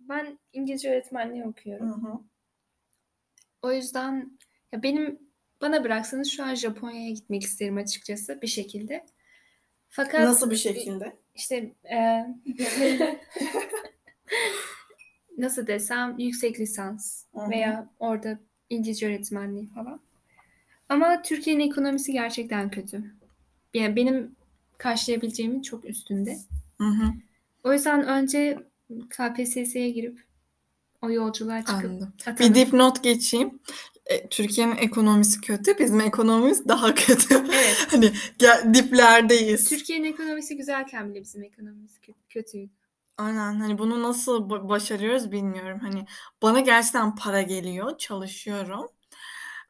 Ben 0.00 0.38
İngilizce 0.52 0.90
öğretmenliği 0.90 1.44
okuyorum. 1.44 2.28
O 3.62 3.72
yüzden 3.72 4.38
ya 4.72 4.82
benim 4.82 5.18
bana 5.60 5.84
bıraksanız 5.84 6.30
şu 6.30 6.44
an 6.44 6.54
Japonya'ya 6.54 7.10
gitmek 7.10 7.42
isterim 7.42 7.76
açıkçası 7.76 8.42
bir 8.42 8.46
şekilde. 8.46 9.06
Fakat 9.88 10.20
Nasıl 10.20 10.50
bir 10.50 10.56
şekilde? 10.56 11.16
işte 11.34 11.72
e, 11.92 12.26
nasıl 15.38 15.66
desem 15.66 16.18
yüksek 16.18 16.60
lisans 16.60 17.24
Hı 17.34 17.40
hı. 17.40 17.50
veya 17.50 17.90
orada 17.98 18.38
İngilizce 18.70 19.06
öğretmenliği 19.06 19.66
falan. 19.66 20.00
Ama 20.88 21.22
Türkiye'nin 21.22 21.68
ekonomisi 21.70 22.12
gerçekten 22.12 22.70
kötü. 22.70 23.14
Yani 23.74 23.96
benim 23.96 24.36
karşılayabileceğimin 24.82 25.62
çok 25.62 25.84
üstünde. 25.84 26.38
Hı 26.78 26.84
hı, 26.84 27.12
O 27.64 27.72
yüzden 27.72 28.06
önce 28.06 28.58
KPSS'ye 29.10 29.90
girip 29.90 30.24
o 31.02 31.10
yolculuğa 31.10 31.60
çıkıp 31.60 31.74
anladım. 31.84 32.12
Bir 32.18 32.32
atanıp- 32.32 32.54
dipnot 32.54 33.02
geçeyim. 33.02 33.58
E, 34.06 34.28
Türkiye'nin 34.28 34.76
ekonomisi 34.76 35.40
kötü, 35.40 35.78
bizim 35.78 36.00
ekonomimiz 36.00 36.68
daha 36.68 36.94
kötü. 36.94 37.34
Evet. 37.34 37.86
hani 37.90 38.12
gel- 38.38 38.74
diplerdeyiz. 38.74 39.68
Türkiye'nin 39.68 40.12
ekonomisi 40.12 40.56
güzelken 40.56 41.10
bile 41.10 41.20
bizim 41.22 41.42
ekonomimiz 41.42 41.96
kö- 41.96 42.14
kötüydü. 42.28 42.70
Aynen 43.18 43.60
hani 43.60 43.78
bunu 43.78 44.02
nasıl 44.02 44.48
ba- 44.50 44.68
başarıyoruz 44.68 45.32
bilmiyorum. 45.32 45.78
Hani 45.82 46.06
bana 46.42 46.60
gerçekten 46.60 47.16
para 47.16 47.42
geliyor, 47.42 47.98
çalışıyorum. 47.98 48.88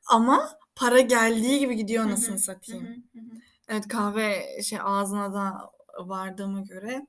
Ama 0.06 0.58
para 0.76 1.00
geldiği 1.00 1.58
gibi 1.58 1.76
gidiyor 1.76 2.04
Hı 2.04 2.38
satayım. 2.38 2.84
hı, 2.86 2.88
hı 2.88 3.24
hı. 3.24 3.51
Evet 3.72 3.88
kahve 3.88 4.62
şey 4.62 4.78
ağzına 4.82 5.34
da 5.34 5.70
vardığıma 5.98 6.60
göre. 6.60 7.06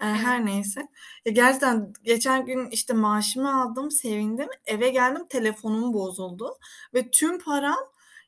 E, 0.00 0.04
her 0.04 0.46
neyse. 0.46 0.88
Ya 1.24 1.32
gerçekten 1.32 1.92
geçen 2.02 2.46
gün 2.46 2.70
işte 2.70 2.94
maaşımı 2.94 3.62
aldım, 3.62 3.90
sevindim. 3.90 4.48
Eve 4.66 4.90
geldim, 4.90 5.26
telefonum 5.28 5.92
bozuldu 5.94 6.58
ve 6.94 7.10
tüm 7.10 7.38
param 7.38 7.78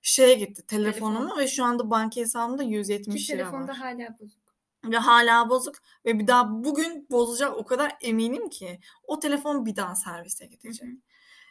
şeye 0.03 0.35
gitti, 0.35 0.67
telefonuma 0.67 1.39
ve 1.39 1.49
şu 1.49 1.65
anda 1.65 1.91
banka 1.91 2.21
hesabımda 2.21 2.63
Ki 2.63 2.69
170 2.69 3.31
lira 3.31 3.39
var. 3.39 3.51
telefonda 3.51 3.81
hala 3.81 4.19
bozuk. 4.19 4.39
Ve 4.85 4.97
hala 4.97 5.51
bozuk 5.51 5.75
ve 6.05 6.19
bir 6.19 6.27
daha 6.27 6.65
bugün 6.65 7.07
bozulacak 7.11 7.57
o 7.57 7.65
kadar 7.65 7.97
eminim 8.01 8.49
ki 8.49 8.81
o 9.05 9.21
telefon 9.21 9.67
bir 9.67 9.77
daha 9.77 9.95
servise. 9.95 10.51
Hı 10.63 10.69
hı. 10.69 10.89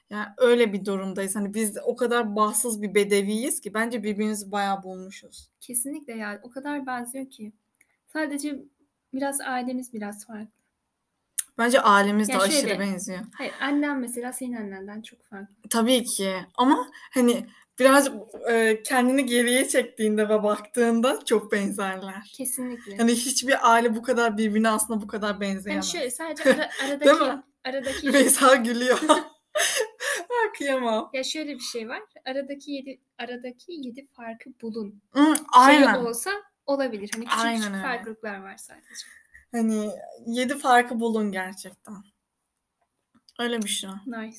Yani 0.10 0.26
öyle 0.38 0.74
bir 0.74 0.86
durumdayız. 0.86 1.36
Hani 1.36 1.54
biz 1.54 1.78
o 1.86 1.96
kadar 1.96 2.36
bahtsız 2.36 2.82
bir 2.82 2.96
bedeviyiz 2.96 3.62
ki 3.62 3.74
bence 3.74 4.04
birbirimizi 4.04 4.52
bayağı 4.52 4.84
bulmuşuz. 4.84 5.50
Kesinlikle 5.62 6.14
yani 6.14 6.40
o 6.44 6.50
kadar 6.50 6.86
benziyor 6.86 7.30
ki. 7.30 7.52
Sadece 8.14 8.60
biraz 9.14 9.42
ailemiz 9.42 9.94
biraz 9.94 10.26
farklı. 10.28 10.48
Bence 11.58 11.82
ailemiz 11.82 12.28
de 12.28 12.32
Ya 12.32 12.40
aşırı 12.40 12.62
şöyle. 12.62 12.80
benziyor. 12.80 13.20
Hayır 13.34 13.54
annem 13.62 14.00
mesela 14.00 14.34
senin 14.34 14.54
annenden 14.56 15.02
çok 15.02 15.24
farklı. 15.24 15.56
Tabii 15.70 16.04
ki 16.04 16.34
ama 16.56 16.88
hani 17.14 17.46
birazcık 17.80 18.14
e, 18.50 18.84
kendini 18.84 19.26
geriye 19.26 19.68
çektiğinde 19.68 20.30
ve 20.30 20.44
baktığında 20.44 21.20
çok 21.26 21.52
benzerler. 21.52 22.32
Kesinlikle. 22.34 22.98
Hani 22.98 23.12
hiçbir 23.12 23.72
aile 23.74 23.96
bu 23.96 24.02
kadar 24.02 24.38
birbirine 24.38 24.70
aslında 24.70 25.02
bu 25.02 25.08
kadar 25.08 25.32
Hani 25.32 25.42
benzeyemez. 25.42 25.92
şöyle 25.92 26.12
sadece 26.12 26.44
ara- 26.50 26.58
Değil 27.00 27.12
aradaki 27.12 27.24
mi? 27.24 27.44
aradaki 27.66 28.08
Rümeysa 28.08 28.56
gülüyor. 28.56 29.00
Ha, 30.30 30.52
Kıyamam. 30.58 31.10
ya 31.14 31.24
şöyle 31.24 31.54
bir 31.56 31.60
şey 31.60 31.90
var. 31.90 32.02
Aradaki 32.26 32.72
yedi 32.72 33.00
aradaki 33.18 33.72
yedi 33.72 34.08
farkı 34.14 34.50
bulun. 34.62 35.02
Hı, 35.12 35.26
Şey 35.36 35.46
aynen. 35.54 35.96
olsa 36.06 36.32
olabilir. 36.66 37.10
Hani 37.16 37.26
küçük 37.26 37.40
Aynen 37.40 37.58
küçük 37.58 37.74
öyle. 37.74 37.82
farklılıklar 37.84 38.42
var 38.42 38.58
sadece. 38.58 38.88
Hani 39.52 39.90
yedi 40.26 40.58
farkı 40.58 41.00
bulun 41.00 41.32
gerçekten. 41.32 41.96
Öyle 43.40 43.62
bir 43.62 43.70
şey. 43.70 43.90
Nice. 44.06 44.38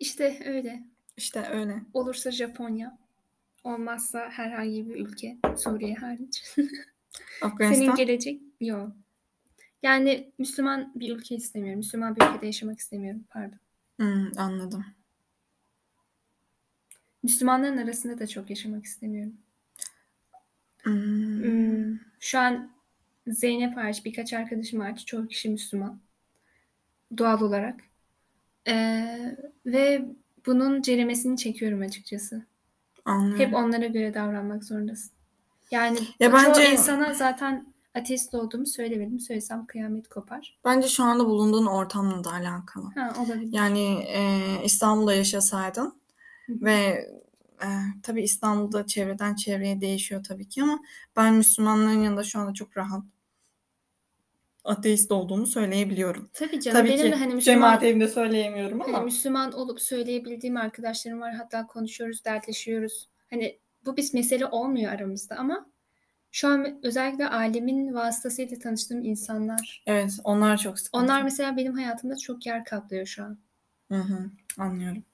İşte 0.00 0.42
öyle. 0.46 0.82
İşte 1.16 1.48
öyle. 1.52 1.82
Olursa 1.94 2.30
Japonya. 2.30 2.98
Olmazsa 3.64 4.28
herhangi 4.30 4.88
bir 4.88 4.94
ülke. 5.06 5.36
Suriye 5.56 5.94
hariç. 5.94 6.42
Senin 6.56 6.70
Afganistan. 7.40 7.94
gelecek 7.96 8.40
yok. 8.60 8.92
Yani 9.82 10.32
Müslüman 10.38 10.92
bir 10.94 11.16
ülke 11.16 11.34
istemiyorum. 11.34 11.78
Müslüman 11.78 12.16
bir 12.16 12.22
ülkede 12.26 12.46
yaşamak 12.46 12.78
istemiyorum. 12.78 13.24
Pardon. 13.30 13.58
Hmm, 14.02 14.38
anladım. 14.38 14.84
Müslümanların 17.22 17.76
arasında 17.76 18.18
da 18.18 18.26
çok 18.26 18.50
yaşamak 18.50 18.84
istemiyorum. 18.84 19.32
Hmm. 20.82 21.42
Hmm, 21.44 21.98
Şu 22.20 22.38
an 22.38 22.70
Zeynep 23.26 23.76
hariç 23.76 24.04
birkaç 24.04 24.32
arkadaşım 24.32 24.80
hariç 24.80 25.06
çoğu 25.06 25.26
kişi 25.28 25.48
Müslüman. 25.48 26.00
Doğal 27.18 27.40
olarak. 27.40 27.80
Ee, 28.68 29.36
ve 29.66 30.04
bunun 30.46 30.82
ceremesini 30.82 31.36
çekiyorum 31.36 31.80
açıkçası. 31.80 32.42
Anlıyorum. 33.04 33.38
Hep 33.46 33.54
onlara 33.54 33.86
göre 33.86 34.14
davranmak 34.14 34.64
zorundasın. 34.64 35.10
Yani 35.70 35.98
Ya 36.20 36.30
çoğu 36.30 36.34
bence- 36.54 36.72
insana 36.72 37.14
zaten 37.14 37.71
ateist 37.94 38.34
olduğumu 38.34 38.66
söylemedim. 38.66 39.20
Söylesem 39.20 39.66
kıyamet 39.66 40.08
kopar. 40.08 40.58
Bence 40.64 40.88
şu 40.88 41.04
anda 41.04 41.26
bulunduğun 41.26 41.66
ortamla 41.66 42.24
da 42.24 42.30
alakalı. 42.32 42.84
Ha 42.94 43.12
olabilir. 43.26 43.52
Yani 43.52 44.04
e, 44.08 44.40
İstanbul'da 44.64 45.14
yaşasaydın 45.14 45.94
ve 46.48 47.06
Eee, 47.62 47.68
tabii 48.02 48.22
İstanbul'da 48.22 48.86
çevreden 48.86 49.34
çevreye 49.34 49.80
değişiyor 49.80 50.24
tabii 50.24 50.48
ki 50.48 50.62
ama 50.62 50.80
ben 51.16 51.34
Müslümanların 51.34 52.02
yanında 52.02 52.22
şu 52.24 52.38
anda 52.38 52.54
çok 52.54 52.76
rahat 52.76 53.02
ateist 54.64 55.12
olduğumu 55.12 55.46
söyleyebiliyorum. 55.46 56.28
Tabii 56.32 56.60
canım. 56.60 56.78
Tabii 56.78 56.88
Benim 56.88 57.04
de 57.04 57.10
ki 57.10 57.16
hani 57.16 57.42
cemaat 57.42 57.72
Müslüman 57.72 57.84
evinde 57.84 58.08
söyleyemiyorum 58.08 58.80
hani 58.80 58.96
ama 58.96 59.04
Müslüman 59.04 59.52
olup 59.52 59.80
söyleyebildiğim 59.80 60.56
arkadaşlarım 60.56 61.20
var. 61.20 61.34
Hatta 61.34 61.66
konuşuyoruz, 61.66 62.24
dertleşiyoruz. 62.24 63.08
Hani 63.30 63.58
bu 63.86 63.96
bir 63.96 64.10
mesele 64.14 64.46
olmuyor 64.46 64.92
aramızda 64.92 65.36
ama 65.36 65.66
şu 66.32 66.48
an 66.48 66.78
özellikle 66.82 67.28
ailemin 67.28 67.94
vasıtasıyla 67.94 68.58
tanıştığım 68.58 69.04
insanlar. 69.04 69.82
evet 69.86 70.12
onlar 70.24 70.56
çok 70.56 70.78
sıkıntı. 70.78 71.04
Onlar 71.04 71.22
mesela 71.22 71.56
benim 71.56 71.72
hayatımda 71.74 72.16
çok 72.16 72.46
yer 72.46 72.64
kaplıyor 72.64 73.06
şu 73.06 73.24
an. 73.24 73.38
Hı 73.88 73.98
hı, 73.98 74.30
anlıyorum. 74.58 75.04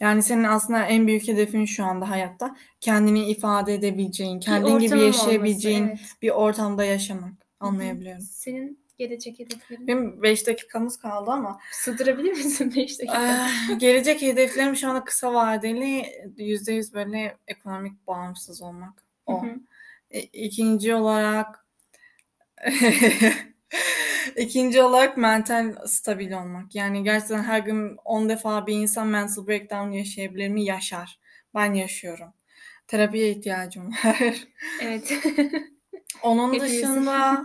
Yani 0.00 0.22
senin 0.22 0.44
aslında 0.44 0.84
en 0.84 1.06
büyük 1.06 1.28
hedefin 1.28 1.64
şu 1.64 1.84
anda 1.84 2.10
hayatta 2.10 2.56
kendini 2.80 3.30
ifade 3.30 3.74
edebileceğin, 3.74 4.40
kendin 4.40 4.78
gibi 4.78 4.84
ortamım 4.84 5.04
olması, 5.04 5.18
yaşayabileceğin 5.18 5.88
evet. 5.88 6.00
bir 6.22 6.30
ortamda 6.30 6.84
yaşamak. 6.84 7.30
Hı 7.30 7.34
hı. 7.34 7.68
Anlayabiliyorum. 7.68 8.20
Senin 8.22 8.82
gelecek 8.98 9.38
hedeflerin? 9.38 9.86
Benim 9.86 10.22
5 10.22 10.46
dakikamız 10.46 10.96
kaldı 10.96 11.30
ama 11.30 11.58
Sığdırabilir 11.72 12.30
misin 12.30 12.72
5 12.76 12.98
dakika? 12.98 13.46
eee, 13.68 13.74
gelecek 13.74 14.22
hedeflerim 14.22 14.76
şu 14.76 14.88
anda 14.88 15.04
kısa 15.04 15.34
vadeli 15.34 16.06
%100 16.36 16.94
böyle 16.94 17.36
ekonomik 17.46 18.06
bağımsız 18.06 18.62
olmak. 18.62 19.02
Hı 19.28 19.32
O. 19.32 19.42
hı. 19.42 19.46
E, 19.46 19.58
İkinci 20.32 20.94
olarak 20.94 21.66
ikinci 24.36 24.82
olarak 24.82 25.16
mental 25.16 25.86
stabil 25.86 26.32
olmak. 26.32 26.74
Yani 26.74 27.04
gerçekten 27.04 27.42
her 27.42 27.58
gün 27.58 27.96
10 28.04 28.28
defa 28.28 28.66
bir 28.66 28.74
insan 28.74 29.06
mental 29.06 29.46
breakdown 29.46 29.90
yaşayabilir 29.90 30.48
mi? 30.48 30.64
Yaşar. 30.64 31.20
Ben 31.54 31.74
yaşıyorum. 31.74 32.32
Terapiye 32.86 33.30
ihtiyacım 33.30 33.90
var. 34.04 34.34
Evet. 34.82 35.12
Onun 36.22 36.60
dışında 36.60 37.44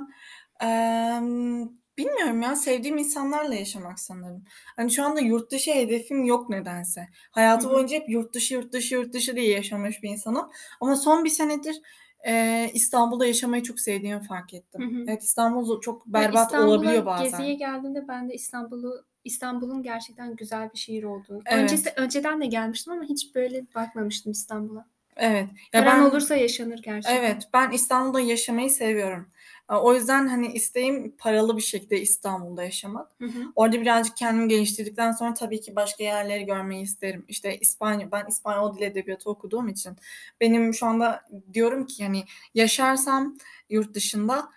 em, 0.61 1.69
bilmiyorum 1.97 2.41
ya 2.41 2.55
sevdiğim 2.55 2.97
insanlarla 2.97 3.55
yaşamak 3.55 3.99
sanırım. 3.99 4.43
Hani 4.75 4.91
şu 4.91 5.03
anda 5.03 5.19
yurt 5.19 5.51
dışı 5.51 5.71
hedefim 5.71 6.23
yok 6.23 6.49
nedense. 6.49 7.07
Hayatı 7.31 7.69
boyunca 7.69 7.97
hep 7.97 8.09
yurt 8.09 8.33
dışı 8.33 8.53
yurt 8.53 8.73
dışı 8.73 8.95
yurt 8.95 9.13
dışı 9.13 9.35
diye 9.35 9.49
yaşamış 9.49 10.03
bir 10.03 10.09
insanım. 10.09 10.49
Ama 10.81 10.95
son 10.95 11.23
bir 11.23 11.29
senedir 11.29 11.81
e, 12.27 12.69
İstanbul'da 12.73 13.25
yaşamayı 13.25 13.63
çok 13.63 13.79
sevdiğimi 13.79 14.23
fark 14.23 14.53
Hı 14.53 14.55
ettim. 14.57 14.81
hı. 14.99 15.03
Evet 15.11 15.23
İstanbul 15.23 15.81
çok 15.81 16.05
berbat 16.07 16.53
olabiliyor 16.53 16.93
İstanbul'a 16.93 17.23
geziye 17.23 17.39
bazen. 17.39 17.57
geldiğimde 17.57 18.07
ben 18.07 18.29
de 18.29 18.33
İstanbul'u 18.33 19.05
İstanbul'un 19.23 19.83
gerçekten 19.83 20.35
güzel 20.35 20.73
bir 20.73 20.77
şehir 20.77 21.03
olduğunu. 21.03 21.41
Evet. 21.45 21.63
Öncesi, 21.63 21.93
önceden 21.95 22.41
de 22.41 22.45
gelmiştim 22.45 22.93
ama 22.93 23.03
hiç 23.03 23.35
böyle 23.35 23.65
bakmamıştım 23.75 24.31
İstanbul'a. 24.31 24.85
Evet. 25.15 25.49
Ya 25.73 25.83
Paran 25.83 25.99
ben 26.05 26.09
olursa 26.09 26.35
yaşanır 26.35 26.79
gerçekten. 26.83 27.17
Evet, 27.17 27.49
ben 27.53 27.71
İstanbul'da 27.71 28.19
yaşamayı 28.19 28.69
seviyorum. 28.69 29.29
O 29.69 29.93
yüzden 29.93 30.27
hani 30.27 30.47
isteğim 30.47 31.17
paralı 31.17 31.57
bir 31.57 31.61
şekilde 31.61 32.01
İstanbul'da 32.01 32.63
yaşamak. 32.63 33.11
Hı 33.19 33.25
hı. 33.25 33.51
Orada 33.55 33.81
birazcık 33.81 34.17
kendimi 34.17 34.47
geliştirdikten 34.47 35.11
sonra 35.11 35.33
tabii 35.33 35.61
ki 35.61 35.75
başka 35.75 36.03
yerleri 36.03 36.45
görmeyi 36.45 36.83
isterim. 36.83 37.25
İşte 37.27 37.57
İspanya, 37.57 38.11
ben 38.11 38.25
İspanyol 38.29 38.77
dil 38.77 38.81
edebiyatı 38.81 39.29
okuduğum 39.29 39.67
için 39.67 39.95
benim 40.41 40.73
şu 40.73 40.85
anda 40.85 41.21
diyorum 41.53 41.85
ki 41.85 42.03
hani 42.03 42.23
yaşarsam 42.53 43.37
yurt 43.69 43.93
dışında 43.93 44.49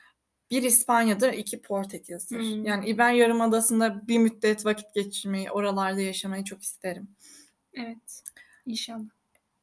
bir 0.50 0.62
İspanya'dır, 0.62 1.32
iki 1.32 1.62
Portekiz'dir. 1.62 2.38
Hmm. 2.38 2.64
Yani 2.64 2.88
İber 2.88 3.12
Yarımadası'nda 3.12 4.08
bir 4.08 4.18
müddet 4.18 4.66
vakit 4.66 4.94
geçirmeyi, 4.94 5.50
oralarda 5.50 6.00
yaşamayı 6.00 6.44
çok 6.44 6.62
isterim. 6.62 7.08
Evet. 7.74 8.22
İnşallah. 8.66 9.19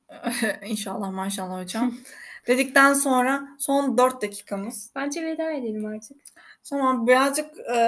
İnşallah 0.65 1.12
maşallah 1.12 1.62
hocam. 1.63 1.93
Dedikten 2.48 2.93
sonra 2.93 3.48
son 3.60 3.98
4 3.98 4.22
dakikamız. 4.22 4.91
Bence 4.96 5.26
veda 5.26 5.52
edelim 5.52 5.86
artık. 5.86 6.17
Sonra 6.63 7.08
birazcık 7.08 7.58
e, 7.60 7.80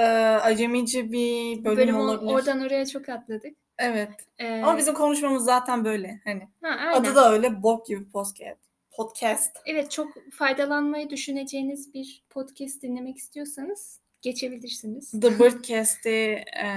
acemici 0.41 1.11
bir 1.11 1.65
bölüm, 1.65 1.77
Bölüm 1.77 1.95
olabilir. 1.99 2.31
oradan 2.31 2.61
oraya 2.61 2.85
çok 2.85 3.09
atladık. 3.09 3.57
Evet. 3.77 4.09
Ee, 4.39 4.61
Ama 4.61 4.77
bizim 4.77 4.93
konuşmamız 4.93 5.43
zaten 5.45 5.85
böyle. 5.85 6.21
Hani 6.23 6.47
ha, 6.61 6.67
aynen. 6.79 6.93
adı 6.93 7.15
da 7.15 7.31
öyle 7.31 7.63
bok 7.63 7.85
gibi 7.87 8.09
podcast. 8.11 8.59
Podcast. 8.91 9.57
Evet 9.65 9.91
çok 9.91 10.07
faydalanmayı 10.31 11.09
düşüneceğiniz 11.09 11.93
bir 11.93 12.23
podcast 12.29 12.81
dinlemek 12.81 13.17
istiyorsanız 13.17 13.99
geçebilirsiniz. 14.21 15.11
The 15.11 15.39
Birdcast'i 15.39 16.43
e, 16.63 16.67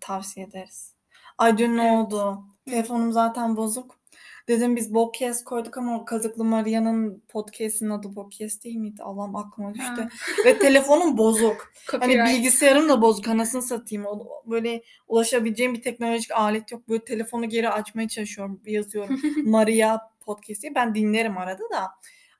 tavsiye 0.00 0.46
ederiz. 0.46 0.94
Ay 1.38 1.58
dün 1.58 1.76
ne 1.76 1.82
Evet. 1.88 1.92
oldu? 2.06 2.38
Telefonum 2.66 3.12
zaten 3.12 3.56
bozuk. 3.56 3.99
Dedim 4.48 4.76
biz 4.76 4.92
podcast 4.92 5.44
koyduk 5.44 5.78
ama 5.78 5.96
o 6.00 6.04
Kazıklı 6.04 6.44
Maria'nın 6.44 7.22
podcast'inin 7.28 7.90
adı 7.90 8.14
podcast 8.14 8.64
değil 8.64 8.76
miydi? 8.76 9.02
Allah'ım 9.02 9.36
aklıma 9.36 9.74
düştü. 9.74 10.02
Ha, 10.02 10.08
Ve 10.44 10.58
telefonum 10.58 11.18
bozuk. 11.18 11.72
Hani 12.00 12.18
bilgisayarım 12.18 12.88
da 12.88 13.02
bozuk. 13.02 13.28
Anasını 13.28 13.62
satayım. 13.62 14.06
O- 14.06 14.42
Böyle 14.46 14.82
ulaşabileceğim 15.08 15.74
bir 15.74 15.82
teknolojik 15.82 16.30
alet 16.30 16.72
yok. 16.72 16.88
Böyle 16.88 17.04
telefonu 17.04 17.48
geri 17.48 17.68
açmaya 17.68 18.08
çalışıyorum. 18.08 18.60
Yazıyorum. 18.66 19.20
Maria 19.44 19.98
podcast 20.20 20.62
diye. 20.62 20.74
Ben 20.74 20.94
dinlerim 20.94 21.38
arada 21.38 21.62
da. 21.62 21.90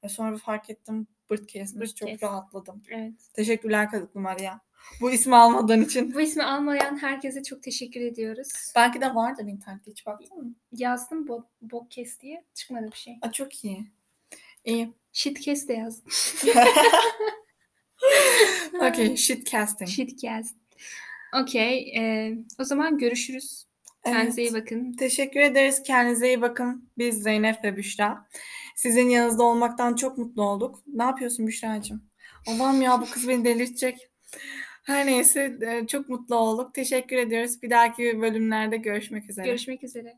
E 0.03 0.09
Sonra 0.09 0.33
bir 0.33 0.39
fark 0.39 0.71
ettim. 0.71 1.07
Birdcast'miş. 1.31 1.95
Çok 1.95 2.09
Birdcast. 2.09 2.23
rahatladım. 2.33 2.83
Evet. 2.91 3.13
Teşekkürler 3.35 3.91
Kazıklı 3.91 4.21
Maria. 4.21 4.59
Bu 5.01 5.11
ismi 5.11 5.37
almadığın 5.37 5.85
için. 5.85 6.15
Bu 6.15 6.21
ismi 6.21 6.43
almayan 6.43 7.03
herkese 7.03 7.43
çok 7.43 7.63
teşekkür 7.63 8.01
ediyoruz. 8.01 8.73
Belki 8.77 9.01
de 9.01 9.15
vardır 9.15 9.45
internette. 9.45 9.91
Hiç 9.91 10.07
baktın 10.07 10.39
mı? 10.39 10.55
Yazdım 10.73 11.29
bo 11.29 11.45
Bobcast 11.63 12.23
diye 12.23 12.45
çıkmadı 12.55 12.87
bir 12.93 12.97
şey. 12.97 13.19
Aa, 13.23 13.33
çok 13.33 13.65
iyi. 13.65 13.87
İyi. 14.65 14.93
Shitcast 15.13 15.69
de 15.69 15.73
yazdım. 15.73 16.13
Okay. 18.75 19.17
Shitcasting. 19.17 19.91
Shitcast. 19.91 20.57
Okey. 21.43 21.97
e, 21.97 22.35
o 22.59 22.65
zaman 22.65 22.99
görüşürüz. 22.99 23.67
Kendinize 24.05 24.43
iyi 24.43 24.51
Evet. 24.51 24.63
bakın. 24.63 24.93
Teşekkür 24.93 25.41
ederiz. 25.41 25.83
Kendinize 25.83 26.27
iyi 26.29 26.41
bakın. 26.43 26.91
Biz 26.99 27.23
Zeynep 27.23 27.65
ve 27.65 27.77
Büşra. 27.77 28.27
Sizin 28.77 29.09
yanınızda 29.09 29.43
olmaktan 29.43 29.95
çok 29.95 30.19
mutlu 30.19 30.43
olduk. 30.43 30.83
Ne 30.87 31.03
yapıyorsun 31.03 31.47
Büşra'cığım? 31.47 32.03
Allah'ım 32.49 32.83
ya 32.83 33.01
bu 33.01 33.11
kız 33.11 33.29
beni 33.29 33.45
delirtecek. 33.45 34.11
Her 34.83 35.07
neyse 35.07 35.59
e, 35.63 35.87
çok 35.87 36.09
mutlu 36.09 36.37
olduk. 36.37 36.75
Teşekkür 36.75 37.17
ediyoruz. 37.17 37.63
Bir 37.63 37.71
dahaki 37.71 38.21
bölümlerde 38.21 38.77
görüşmek 38.77 39.31
üzere. 39.31 39.47
Görüşmek 39.47 39.85
üzere. 39.85 40.17